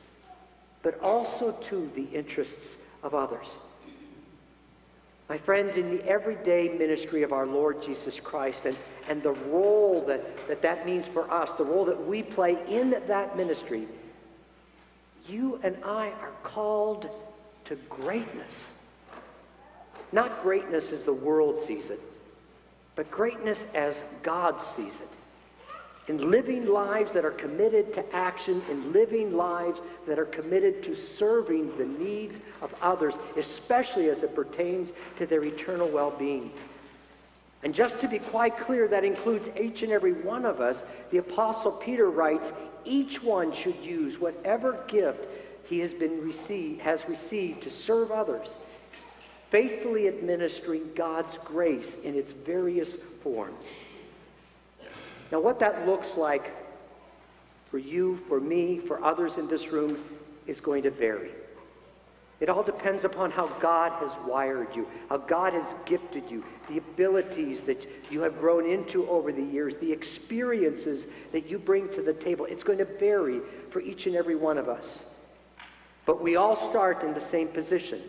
but 0.83 1.01
also 1.01 1.53
to 1.69 1.89
the 1.95 2.05
interests 2.15 2.77
of 3.01 3.15
others. 3.15 3.47
My 5.29 5.37
friends, 5.37 5.77
in 5.77 5.95
the 5.95 6.03
everyday 6.07 6.69
ministry 6.69 7.21
of 7.21 7.31
our 7.31 7.45
Lord 7.45 7.83
Jesus 7.83 8.19
Christ 8.19 8.65
and, 8.65 8.75
and 9.07 9.21
the 9.21 9.33
role 9.33 10.03
that, 10.07 10.47
that 10.47 10.63
that 10.63 10.87
means 10.87 11.05
for 11.13 11.31
us, 11.31 11.51
the 11.55 11.63
role 11.63 11.85
that 11.85 12.07
we 12.07 12.23
play 12.23 12.57
in 12.67 12.89
that 13.07 13.37
ministry, 13.37 13.87
you 15.27 15.59
and 15.61 15.77
I 15.85 16.09
are 16.09 16.33
called 16.41 17.07
to 17.65 17.75
greatness. 17.89 18.55
Not 20.11 20.41
greatness 20.41 20.91
as 20.91 21.03
the 21.03 21.13
world 21.13 21.63
sees 21.67 21.91
it, 21.91 22.01
but 22.95 23.11
greatness 23.11 23.59
as 23.75 24.01
God 24.23 24.55
sees 24.75 24.95
it 24.95 25.18
in 26.09 26.31
living 26.31 26.65
lives 26.65 27.13
that 27.13 27.23
are 27.23 27.31
committed 27.31 27.93
to 27.93 28.15
action, 28.15 28.63
in 28.69 28.91
living 28.91 29.37
lives 29.37 29.79
that 30.07 30.17
are 30.17 30.25
committed 30.25 30.83
to 30.83 30.95
serving 30.95 31.77
the 31.77 31.85
needs 31.85 32.35
of 32.63 32.73
others, 32.81 33.13
especially 33.37 34.09
as 34.09 34.23
it 34.23 34.35
pertains 34.35 34.89
to 35.19 35.27
their 35.27 35.43
eternal 35.43 35.87
well 35.87 36.09
being. 36.09 36.51
And 37.61 37.75
just 37.75 37.99
to 37.99 38.07
be 38.07 38.17
quite 38.17 38.57
clear, 38.57 38.87
that 38.87 39.03
includes 39.03 39.47
each 39.55 39.83
and 39.83 39.91
every 39.91 40.13
one 40.13 40.45
of 40.45 40.61
us. 40.61 40.77
The 41.11 41.19
Apostle 41.19 41.73
Peter 41.73 42.09
writes, 42.09 42.51
each 42.85 43.21
one 43.21 43.53
should 43.53 43.77
use 43.83 44.19
whatever 44.19 44.83
gift 44.87 45.27
he 45.67 45.77
has, 45.79 45.93
been 45.93 46.25
received, 46.25 46.81
has 46.81 47.01
received 47.07 47.61
to 47.63 47.69
serve 47.69 48.11
others, 48.11 48.47
faithfully 49.51 50.07
administering 50.07 50.89
God's 50.95 51.37
grace 51.45 51.93
in 52.03 52.15
its 52.15 52.31
various 52.31 52.95
forms. 53.21 53.63
Now, 55.31 55.39
what 55.39 55.59
that 55.59 55.87
looks 55.87 56.17
like 56.17 56.51
for 57.69 57.77
you, 57.77 58.19
for 58.27 58.39
me, 58.39 58.79
for 58.79 59.03
others 59.03 59.37
in 59.37 59.47
this 59.47 59.67
room 59.67 60.03
is 60.47 60.59
going 60.59 60.83
to 60.83 60.89
vary. 60.89 61.31
It 62.39 62.47
all 62.47 62.63
depends 62.63 63.03
upon 63.03 63.31
how 63.31 63.47
God 63.59 63.91
has 64.01 64.11
wired 64.25 64.73
you, 64.73 64.87
how 65.09 65.17
God 65.17 65.53
has 65.53 65.65
gifted 65.85 66.23
you, 66.31 66.43
the 66.69 66.77
abilities 66.77 67.61
that 67.63 67.85
you 68.09 68.21
have 68.21 68.39
grown 68.39 68.65
into 68.69 69.07
over 69.09 69.33
the 69.33 69.43
years, 69.43 69.75
the 69.75 69.91
experiences 69.91 71.05
that 71.33 71.49
you 71.49 71.59
bring 71.59 71.89
to 71.89 72.01
the 72.01 72.13
table. 72.13 72.45
It's 72.45 72.63
going 72.63 72.77
to 72.77 72.85
vary 72.85 73.41
for 73.71 73.81
each 73.81 74.07
and 74.07 74.15
every 74.15 74.35
one 74.35 74.57
of 74.57 74.69
us. 74.69 74.99
But 76.05 76.21
we 76.23 76.37
all 76.37 76.69
start 76.69 77.03
in 77.03 77.13
the 77.13 77.21
same 77.21 77.49
position. 77.49 78.01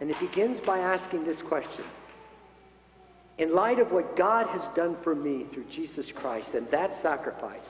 And 0.00 0.10
it 0.10 0.18
begins 0.18 0.58
by 0.60 0.78
asking 0.78 1.24
this 1.24 1.42
question 1.42 1.84
in 3.38 3.54
light 3.54 3.78
of 3.78 3.90
what 3.90 4.16
God 4.16 4.46
has 4.48 4.62
done 4.74 4.96
for 5.02 5.14
me 5.14 5.46
through 5.52 5.64
Jesus 5.64 6.10
Christ 6.12 6.54
and 6.54 6.70
that 6.70 7.00
sacrifice, 7.02 7.66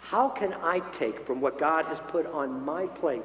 how 0.00 0.28
can 0.28 0.54
I 0.54 0.80
take 0.98 1.26
from 1.26 1.40
what 1.40 1.58
God 1.58 1.84
has 1.86 1.98
put 2.08 2.26
on 2.26 2.64
my 2.64 2.86
plate 2.86 3.24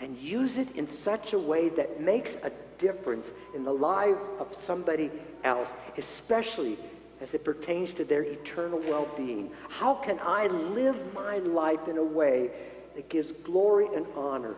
and 0.00 0.16
use 0.16 0.56
it 0.56 0.74
in 0.76 0.88
such 0.88 1.32
a 1.32 1.38
way 1.38 1.68
that 1.70 2.00
makes 2.00 2.32
a 2.42 2.52
difference 2.78 3.30
in 3.54 3.64
the 3.64 3.72
life 3.72 4.16
of 4.38 4.48
somebody 4.66 5.10
else, 5.44 5.68
especially 5.96 6.78
as 7.20 7.34
it 7.34 7.44
pertains 7.44 7.92
to 7.92 8.04
their 8.04 8.22
eternal 8.22 8.78
well 8.80 9.08
being? 9.16 9.50
How 9.68 9.94
can 9.94 10.18
I 10.20 10.46
live 10.46 10.96
my 11.14 11.38
life 11.38 11.86
in 11.88 11.98
a 11.98 12.04
way 12.04 12.50
that 12.96 13.08
gives 13.08 13.30
glory 13.44 13.88
and 13.94 14.06
honor 14.16 14.54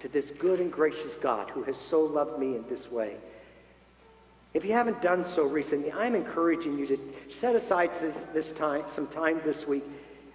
to 0.00 0.08
this 0.08 0.30
good 0.38 0.60
and 0.60 0.72
gracious 0.72 1.14
God 1.20 1.50
who 1.50 1.62
has 1.64 1.76
so 1.76 2.02
loved 2.02 2.38
me 2.38 2.56
in 2.56 2.64
this 2.68 2.90
way? 2.90 3.16
If 4.54 4.64
you 4.66 4.72
haven't 4.72 5.00
done 5.00 5.24
so 5.26 5.44
recently, 5.44 5.90
I'm 5.92 6.14
encouraging 6.14 6.78
you 6.78 6.86
to 6.86 6.98
set 7.40 7.56
aside 7.56 7.90
this, 8.00 8.14
this 8.34 8.58
time, 8.58 8.84
some 8.94 9.06
time 9.06 9.40
this 9.44 9.66
week 9.66 9.84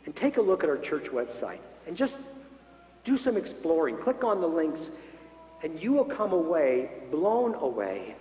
and 0.05 0.15
take 0.15 0.37
a 0.37 0.41
look 0.41 0.63
at 0.63 0.69
our 0.69 0.77
church 0.77 1.05
website 1.05 1.59
and 1.85 1.95
just 1.95 2.15
do 3.03 3.17
some 3.17 3.37
exploring. 3.37 3.97
Click 3.97 4.23
on 4.23 4.41
the 4.41 4.47
links, 4.47 4.89
and 5.63 5.81
you 5.81 5.93
will 5.93 6.05
come 6.05 6.33
away 6.33 6.89
blown 7.11 7.55
away 7.55 8.15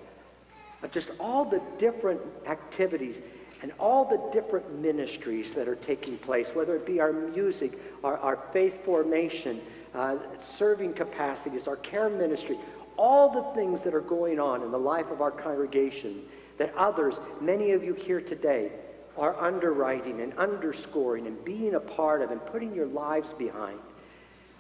of 0.83 0.93
just 0.93 1.11
all 1.19 1.45
the 1.45 1.63
different 1.79 2.21
activities 2.47 3.17
and 3.63 3.73
all 3.81 4.05
the 4.05 4.39
different 4.39 4.81
ministries 4.81 5.55
that 5.55 5.67
are 5.67 5.77
taking 5.77 6.19
place, 6.19 6.49
whether 6.53 6.77
it 6.77 6.85
be 6.85 7.01
our 7.01 7.13
music, 7.13 7.79
our, 8.05 8.19
our 8.19 8.39
faith 8.53 8.85
formation, 8.85 9.61
uh, 9.95 10.17
serving 10.59 10.93
capacities, 10.93 11.67
our 11.67 11.77
care 11.77 12.11
ministry, 12.11 12.59
all 12.97 13.31
the 13.31 13.55
things 13.55 13.83
that 13.83 13.95
are 13.95 14.01
going 14.01 14.41
on 14.41 14.63
in 14.63 14.71
the 14.71 14.79
life 14.79 15.11
of 15.11 15.21
our 15.21 15.31
congregation 15.31 16.23
that 16.59 16.75
others, 16.75 17.15
many 17.41 17.73
of 17.73 17.85
you 17.85 17.95
here 17.95 18.21
today, 18.21 18.73
are 19.19 19.39
underwriting 19.43 20.21
and 20.21 20.37
underscoring 20.39 21.27
and 21.27 21.43
being 21.45 21.75
a 21.75 21.81
part 21.81 22.23
of 22.23 22.31
and 22.31 22.45
putting 22.47 22.75
your 22.75 22.87
lives 22.87 23.29
behind. 23.39 23.79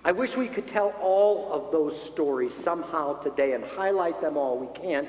I 0.04 0.12
wish 0.12 0.36
we 0.36 0.48
could 0.48 0.68
tell 0.68 0.94
all 1.00 1.52
of 1.52 1.72
those 1.72 2.00
stories 2.12 2.54
somehow 2.54 3.20
today 3.22 3.52
and 3.52 3.64
highlight 3.64 4.20
them 4.20 4.36
all. 4.36 4.58
We 4.58 4.68
can't. 4.78 5.08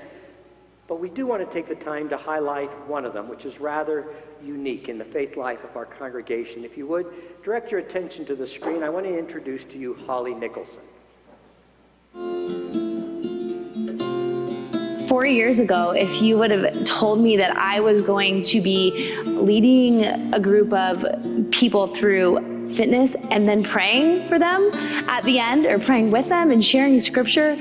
But 0.88 1.00
we 1.00 1.10
do 1.10 1.28
want 1.28 1.48
to 1.48 1.54
take 1.54 1.68
the 1.68 1.84
time 1.84 2.10
to 2.10 2.18
highlight 2.18 2.72
one 2.88 3.06
of 3.06 3.14
them, 3.14 3.30
which 3.30 3.46
is 3.46 3.60
rather 3.60 4.08
unique 4.44 4.90
in 4.90 4.98
the 4.98 5.06
faith 5.06 5.38
life 5.38 5.64
of 5.64 5.76
our 5.76 5.86
congregation. 5.86 6.64
If 6.64 6.78
you 6.78 6.88
would, 6.88 7.08
direct 7.44 7.72
your 7.72 7.80
attention 7.82 8.26
to 8.26 8.36
the 8.36 8.48
screen. 8.48 8.84
I 8.84 8.90
want 8.90 9.06
to 9.06 9.18
introduce 9.18 9.64
to 9.66 9.78
you 9.78 9.96
Holly 10.06 10.34
Nicholson. 10.34 10.80
Four 15.08 15.26
years 15.26 15.60
ago, 15.60 15.92
if 15.92 16.22
you 16.22 16.38
would 16.38 16.52
have 16.52 16.84
told 16.86 17.20
me 17.20 17.38
that 17.38 17.56
I 17.56 17.80
was 17.80 18.02
going 18.02 18.42
to 18.44 18.62
be 18.62 19.16
leading 19.24 20.04
a 20.34 20.40
group 20.40 20.74
of 20.74 21.06
people 21.52 21.88
through 21.88 22.70
fitness 22.74 23.16
and 23.32 23.48
then 23.48 23.64
praying 23.64 24.26
for 24.26 24.38
them 24.38 24.70
at 25.08 25.24
the 25.24 25.40
end 25.40 25.66
or 25.66 25.80
praying 25.80 26.12
with 26.12 26.28
them 26.28 26.52
and 26.52 26.64
sharing 26.64 27.00
scripture, 27.00 27.58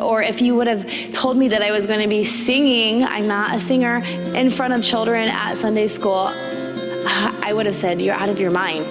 or 0.00 0.22
if 0.22 0.40
you 0.40 0.56
would 0.56 0.66
have 0.66 1.12
told 1.12 1.36
me 1.36 1.48
that 1.48 1.62
I 1.62 1.70
was 1.70 1.86
going 1.86 2.00
to 2.00 2.08
be 2.08 2.24
singing, 2.24 3.04
I'm 3.04 3.28
not 3.28 3.54
a 3.54 3.60
singer, 3.60 3.98
in 4.34 4.50
front 4.50 4.74
of 4.74 4.82
children 4.82 5.28
at 5.28 5.56
Sunday 5.56 5.86
school, 5.86 6.28
I 6.30 7.52
would 7.54 7.66
have 7.66 7.76
said, 7.76 8.02
You're 8.02 8.14
out 8.14 8.28
of 8.28 8.38
your 8.38 8.50
mind. 8.50 8.84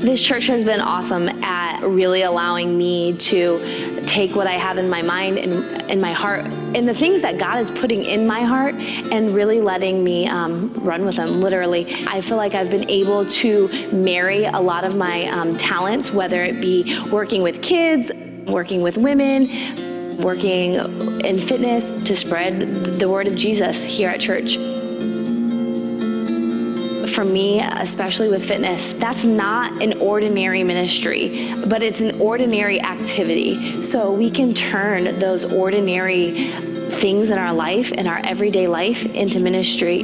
This 0.00 0.22
church 0.22 0.46
has 0.46 0.64
been 0.64 0.80
awesome 0.80 1.28
at 1.42 1.82
really 1.82 2.22
allowing 2.22 2.76
me 2.76 3.14
to 3.14 3.85
take 4.06 4.34
what 4.34 4.46
I 4.46 4.54
have 4.54 4.78
in 4.78 4.88
my 4.88 5.02
mind 5.02 5.38
and 5.38 5.90
in 5.90 6.00
my 6.00 6.12
heart 6.12 6.44
and 6.44 6.88
the 6.88 6.94
things 6.94 7.22
that 7.22 7.38
God 7.38 7.60
is 7.60 7.70
putting 7.70 8.04
in 8.04 8.26
my 8.26 8.42
heart 8.42 8.74
and 8.74 9.34
really 9.34 9.60
letting 9.60 10.04
me 10.04 10.26
um, 10.26 10.72
run 10.74 11.04
with 11.04 11.16
them, 11.16 11.40
literally. 11.40 11.94
I 12.06 12.20
feel 12.20 12.36
like 12.36 12.54
I've 12.54 12.70
been 12.70 12.88
able 12.90 13.24
to 13.26 13.68
marry 13.92 14.44
a 14.44 14.60
lot 14.60 14.84
of 14.84 14.96
my 14.96 15.26
um, 15.26 15.56
talents, 15.56 16.12
whether 16.12 16.42
it 16.42 16.60
be 16.60 17.00
working 17.10 17.42
with 17.42 17.62
kids, 17.62 18.10
working 18.46 18.82
with 18.82 18.96
women, 18.96 20.16
working 20.18 20.74
in 21.24 21.40
fitness 21.40 21.88
to 22.04 22.16
spread 22.16 22.98
the 22.98 23.08
word 23.08 23.26
of 23.26 23.36
Jesus 23.36 23.82
here 23.82 24.08
at 24.08 24.20
church 24.20 24.56
for 27.16 27.24
me, 27.24 27.60
especially 27.62 28.28
with 28.28 28.46
fitness, 28.46 28.92
that's 28.92 29.24
not 29.24 29.82
an 29.82 29.98
ordinary 30.00 30.62
ministry, 30.62 31.50
but 31.66 31.82
it's 31.82 32.02
an 32.02 32.20
ordinary 32.20 32.78
activity. 32.82 33.82
So 33.82 34.12
we 34.12 34.30
can 34.30 34.52
turn 34.52 35.18
those 35.18 35.50
ordinary 35.50 36.50
things 37.00 37.30
in 37.30 37.38
our 37.38 37.54
life, 37.54 37.90
in 37.90 38.06
our 38.06 38.18
everyday 38.18 38.68
life, 38.68 39.06
into 39.14 39.40
ministry. 39.40 40.02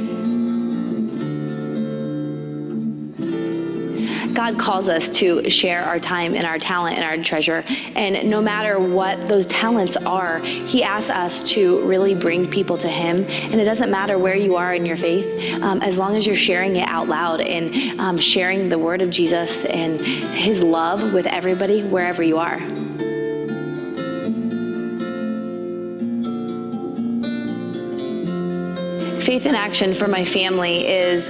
God 4.43 4.59
calls 4.59 4.89
us 4.89 5.07
to 5.19 5.49
share 5.49 5.85
our 5.85 6.01
time 6.01 6.35
and 6.35 6.43
our 6.43 6.59
talent 6.59 6.99
and 6.99 7.05
our 7.05 7.23
treasure. 7.23 7.63
And 7.95 8.29
no 8.29 8.41
matter 8.41 8.77
what 8.77 9.29
those 9.29 9.47
talents 9.47 9.95
are, 9.95 10.39
He 10.39 10.83
asks 10.83 11.09
us 11.09 11.49
to 11.51 11.79
really 11.87 12.13
bring 12.13 12.49
people 12.49 12.75
to 12.79 12.89
Him. 12.89 13.23
And 13.23 13.53
it 13.53 13.63
doesn't 13.63 13.89
matter 13.89 14.19
where 14.19 14.35
you 14.35 14.57
are 14.57 14.75
in 14.75 14.85
your 14.85 14.97
faith, 14.97 15.33
um, 15.61 15.81
as 15.81 15.97
long 15.97 16.17
as 16.17 16.27
you're 16.27 16.35
sharing 16.35 16.75
it 16.75 16.85
out 16.89 17.07
loud 17.07 17.39
and 17.39 18.01
um, 18.01 18.17
sharing 18.17 18.67
the 18.67 18.77
word 18.77 19.01
of 19.01 19.11
Jesus 19.11 19.63
and 19.63 20.01
His 20.01 20.61
love 20.61 21.13
with 21.13 21.25
everybody 21.25 21.81
wherever 21.81 22.21
you 22.21 22.37
are. 22.37 22.59
Faith 29.21 29.45
in 29.45 29.55
action 29.55 29.95
for 29.95 30.09
my 30.09 30.25
family 30.25 30.85
is 30.85 31.29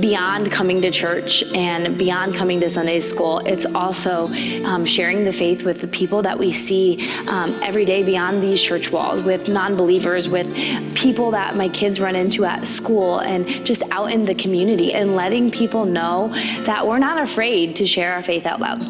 beyond 0.00 0.50
coming 0.50 0.80
to 0.82 0.90
church 0.90 1.42
and 1.54 1.96
beyond 1.98 2.34
coming 2.34 2.60
to 2.60 2.70
Sunday 2.70 3.00
school, 3.00 3.40
it's 3.40 3.66
also 3.66 4.26
um, 4.64 4.84
sharing 4.84 5.24
the 5.24 5.32
faith 5.32 5.62
with 5.64 5.80
the 5.80 5.86
people 5.88 6.22
that 6.22 6.38
we 6.38 6.52
see 6.52 7.08
um, 7.28 7.50
every 7.62 7.84
day 7.84 8.02
beyond 8.02 8.42
these 8.42 8.62
church 8.62 8.90
walls, 8.90 9.22
with 9.22 9.48
non 9.48 9.76
believers, 9.76 10.28
with 10.28 10.54
people 10.94 11.30
that 11.32 11.56
my 11.56 11.68
kids 11.68 12.00
run 12.00 12.16
into 12.16 12.44
at 12.44 12.66
school, 12.66 13.18
and 13.20 13.66
just 13.66 13.82
out 13.90 14.10
in 14.10 14.24
the 14.24 14.34
community, 14.34 14.92
and 14.92 15.16
letting 15.16 15.50
people 15.50 15.84
know 15.84 16.28
that 16.64 16.86
we're 16.86 16.98
not 16.98 17.22
afraid 17.22 17.76
to 17.76 17.86
share 17.86 18.12
our 18.12 18.22
faith 18.22 18.46
out 18.46 18.60
loud. 18.60 18.82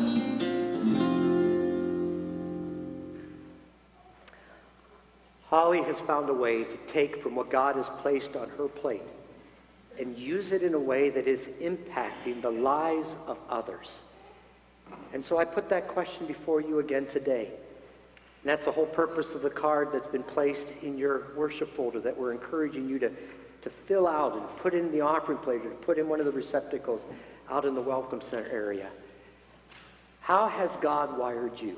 Holly 5.47 5.83
has 5.83 5.97
found 6.07 6.29
a 6.29 6.35
way 6.35 6.65
to 6.65 6.77
take 6.89 7.23
from 7.23 7.37
what 7.37 7.51
God 7.51 7.77
has 7.77 7.87
placed 8.01 8.35
on 8.35 8.49
her 8.51 8.67
plate 8.67 9.03
and 9.99 10.17
use 10.19 10.53
it 10.53 10.63
in 10.63 10.75
a 10.75 10.79
way 10.79 11.11
that 11.11 11.27
is 11.27 11.41
impacting 11.61 12.43
the 12.43 12.51
lives 12.51 13.09
of 13.27 13.39
others. 13.49 13.89
And 15.13 15.25
so 15.25 15.39
I 15.39 15.45
put 15.45 15.69
that 15.71 15.89
question 15.89 16.27
before 16.27 16.61
you 16.61 16.79
again 16.79 17.07
today. 17.07 17.47
And 17.47 18.51
that's 18.51 18.65
the 18.65 18.73
whole 18.73 18.87
purpose 18.87 19.31
of 19.35 19.43
the 19.43 19.51
card 19.51 19.89
that's 19.93 20.07
been 20.07 20.23
placed 20.23 20.67
in 20.83 20.99
your 20.99 21.35
worship 21.35 21.75
folder 21.75 22.01
that 22.01 22.17
we're 22.17 22.33
encouraging 22.33 22.89
you 22.89 22.99
to, 22.99 23.09
to 23.09 23.71
fill 23.87 24.07
out 24.07 24.37
and 24.37 24.43
put 24.59 24.75
in 24.75 24.93
the 24.93 25.01
offering 25.01 25.39
plate 25.39 25.65
or 25.65 25.71
put 25.71 25.99
in 25.99 26.09
one 26.09 26.21
of 26.21 26.27
the 26.27 26.33
receptacles 26.33 27.01
out 27.51 27.65
in 27.65 27.75
the 27.75 27.81
Welcome 27.81 28.21
Center 28.21 28.49
area. 28.51 28.89
How 30.21 30.49
has 30.49 30.71
God 30.81 31.19
wired 31.19 31.59
you? 31.61 31.77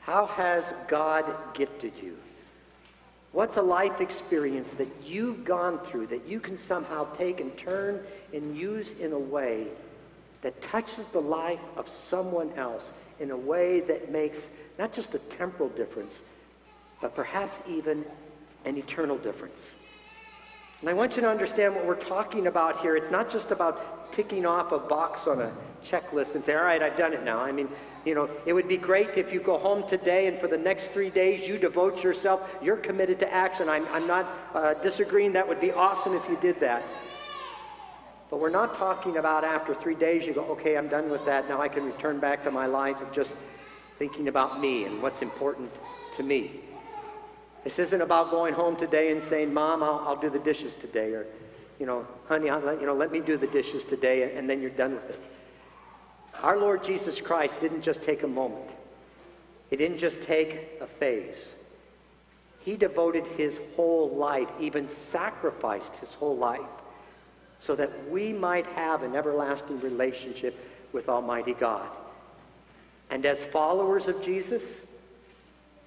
How 0.00 0.26
has 0.26 0.64
God 0.88 1.24
gifted 1.54 1.92
you? 2.02 2.16
What's 3.32 3.56
a 3.56 3.62
life 3.62 4.00
experience 4.00 4.70
that 4.78 4.88
you've 5.04 5.44
gone 5.44 5.78
through 5.86 6.08
that 6.08 6.26
you 6.26 6.40
can 6.40 6.58
somehow 6.58 7.06
take 7.16 7.40
and 7.40 7.56
turn 7.58 8.02
and 8.32 8.56
use 8.56 8.92
in 9.00 9.12
a 9.12 9.18
way 9.18 9.66
that 10.42 10.60
touches 10.62 11.06
the 11.08 11.20
life 11.20 11.60
of 11.76 11.86
someone 12.08 12.52
else 12.56 12.84
in 13.20 13.30
a 13.30 13.36
way 13.36 13.80
that 13.80 14.10
makes 14.10 14.38
not 14.78 14.92
just 14.92 15.14
a 15.14 15.18
temporal 15.18 15.68
difference, 15.70 16.14
but 17.00 17.14
perhaps 17.14 17.56
even 17.68 18.04
an 18.64 18.78
eternal 18.78 19.18
difference? 19.18 19.62
And 20.80 20.88
I 20.88 20.94
want 20.94 21.16
you 21.16 21.22
to 21.22 21.28
understand 21.28 21.74
what 21.74 21.84
we're 21.84 21.96
talking 21.96 22.46
about 22.46 22.80
here. 22.80 22.96
It's 22.96 23.10
not 23.10 23.30
just 23.30 23.50
about 23.50 23.97
ticking 24.12 24.46
off 24.46 24.72
a 24.72 24.78
box 24.78 25.26
on 25.26 25.40
a 25.40 25.52
checklist 25.84 26.34
and 26.34 26.44
say, 26.44 26.54
all 26.54 26.64
right, 26.64 26.82
I've 26.82 26.96
done 26.96 27.12
it 27.12 27.24
now. 27.24 27.38
I 27.38 27.52
mean, 27.52 27.68
you 28.04 28.14
know, 28.14 28.28
it 28.46 28.52
would 28.52 28.68
be 28.68 28.76
great 28.76 29.10
if 29.16 29.32
you 29.32 29.40
go 29.40 29.58
home 29.58 29.88
today 29.88 30.26
and 30.26 30.38
for 30.38 30.48
the 30.48 30.56
next 30.56 30.90
three 30.90 31.10
days 31.10 31.48
you 31.48 31.58
devote 31.58 32.02
yourself, 32.02 32.40
you're 32.62 32.76
committed 32.76 33.18
to 33.20 33.32
action. 33.32 33.68
I'm, 33.68 33.86
I'm 33.88 34.06
not 34.06 34.26
uh, 34.54 34.74
disagreeing. 34.74 35.32
That 35.32 35.46
would 35.46 35.60
be 35.60 35.72
awesome 35.72 36.14
if 36.14 36.28
you 36.28 36.36
did 36.40 36.60
that. 36.60 36.82
But 38.30 38.40
we're 38.40 38.50
not 38.50 38.76
talking 38.76 39.16
about 39.16 39.44
after 39.44 39.74
three 39.74 39.94
days 39.94 40.26
you 40.26 40.34
go, 40.34 40.44
okay, 40.52 40.76
I'm 40.76 40.88
done 40.88 41.10
with 41.10 41.24
that. 41.26 41.48
Now 41.48 41.62
I 41.62 41.68
can 41.68 41.84
return 41.84 42.20
back 42.20 42.44
to 42.44 42.50
my 42.50 42.66
life 42.66 43.00
of 43.00 43.12
just 43.12 43.32
thinking 43.98 44.28
about 44.28 44.60
me 44.60 44.84
and 44.84 45.02
what's 45.02 45.22
important 45.22 45.70
to 46.16 46.22
me. 46.22 46.60
This 47.64 47.78
isn't 47.78 48.00
about 48.00 48.30
going 48.30 48.54
home 48.54 48.76
today 48.76 49.10
and 49.10 49.22
saying, 49.22 49.52
Mom, 49.52 49.82
I'll, 49.82 50.04
I'll 50.06 50.20
do 50.20 50.30
the 50.30 50.38
dishes 50.38 50.74
today, 50.80 51.12
or, 51.12 51.26
you 51.78 51.86
know, 51.86 52.06
honey, 52.26 52.50
I'll 52.50 52.60
let, 52.60 52.80
you 52.80 52.86
know, 52.86 52.94
let 52.94 53.12
me 53.12 53.20
do 53.20 53.36
the 53.36 53.46
dishes 53.46 53.84
today, 53.84 54.36
and 54.36 54.48
then 54.48 54.60
you're 54.60 54.70
done 54.70 54.94
with 54.94 55.10
it. 55.10 55.20
Our 56.42 56.58
Lord 56.58 56.84
Jesus 56.84 57.20
Christ 57.20 57.60
didn't 57.60 57.82
just 57.82 58.02
take 58.02 58.22
a 58.22 58.28
moment. 58.28 58.70
He 59.70 59.76
didn't 59.76 59.98
just 59.98 60.22
take 60.22 60.78
a 60.80 60.86
phase. 60.86 61.36
He 62.60 62.76
devoted 62.76 63.26
his 63.36 63.58
whole 63.76 64.10
life, 64.10 64.48
even 64.60 64.88
sacrificed 64.88 65.94
his 66.00 66.12
whole 66.12 66.36
life, 66.36 66.60
so 67.66 67.74
that 67.74 68.08
we 68.10 68.32
might 68.32 68.66
have 68.66 69.02
an 69.02 69.14
everlasting 69.14 69.80
relationship 69.80 70.56
with 70.92 71.08
Almighty 71.08 71.54
God. 71.54 71.88
And 73.10 73.24
as 73.24 73.38
followers 73.52 74.06
of 74.06 74.22
Jesus, 74.22 74.62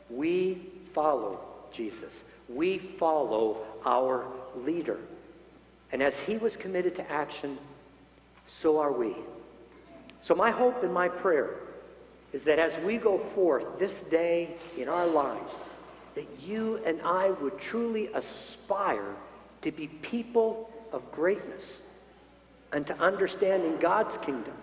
we 0.09 0.69
follow 0.93 1.39
Jesus. 1.73 2.21
We 2.49 2.77
follow 2.77 3.65
our 3.85 4.25
leader. 4.55 4.97
And 5.91 6.01
as 6.01 6.17
he 6.19 6.37
was 6.37 6.55
committed 6.55 6.95
to 6.95 7.11
action, 7.11 7.57
so 8.47 8.79
are 8.79 8.91
we. 8.91 9.15
So, 10.23 10.35
my 10.35 10.51
hope 10.51 10.83
and 10.83 10.93
my 10.93 11.09
prayer 11.09 11.55
is 12.31 12.43
that 12.43 12.59
as 12.59 12.83
we 12.83 12.97
go 12.97 13.19
forth 13.35 13.65
this 13.79 13.93
day 14.09 14.55
in 14.77 14.87
our 14.87 15.07
lives, 15.07 15.51
that 16.15 16.27
you 16.39 16.81
and 16.85 17.01
I 17.01 17.31
would 17.31 17.59
truly 17.59 18.07
aspire 18.13 19.15
to 19.63 19.71
be 19.71 19.87
people 19.87 20.69
of 20.91 21.09
greatness 21.11 21.73
and 22.71 22.85
to 22.87 22.97
understanding 22.99 23.77
God's 23.77 24.17
kingdom. 24.17 24.53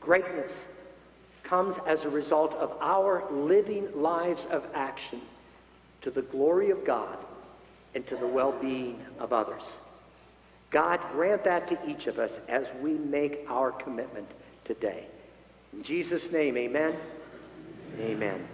Greatness 0.00 0.52
comes 1.42 1.76
as 1.86 2.04
a 2.04 2.08
result 2.08 2.54
of 2.54 2.76
our 2.80 3.24
living 3.32 3.88
lives 4.00 4.42
of 4.50 4.64
action 4.74 5.20
to 6.02 6.10
the 6.10 6.22
glory 6.22 6.70
of 6.70 6.84
God 6.84 7.18
and 7.94 8.06
to 8.06 8.16
the 8.16 8.26
well 8.26 8.52
being 8.52 9.00
of 9.18 9.32
others. 9.32 9.64
God, 10.70 11.00
grant 11.12 11.44
that 11.44 11.66
to 11.68 11.78
each 11.88 12.06
of 12.06 12.18
us 12.18 12.32
as 12.48 12.64
we 12.80 12.92
make 12.92 13.44
our 13.48 13.72
commitment 13.72 14.30
today. 14.64 15.06
In 15.72 15.82
Jesus' 15.82 16.30
name, 16.30 16.56
amen. 16.56 16.96
Amen. 17.98 18.46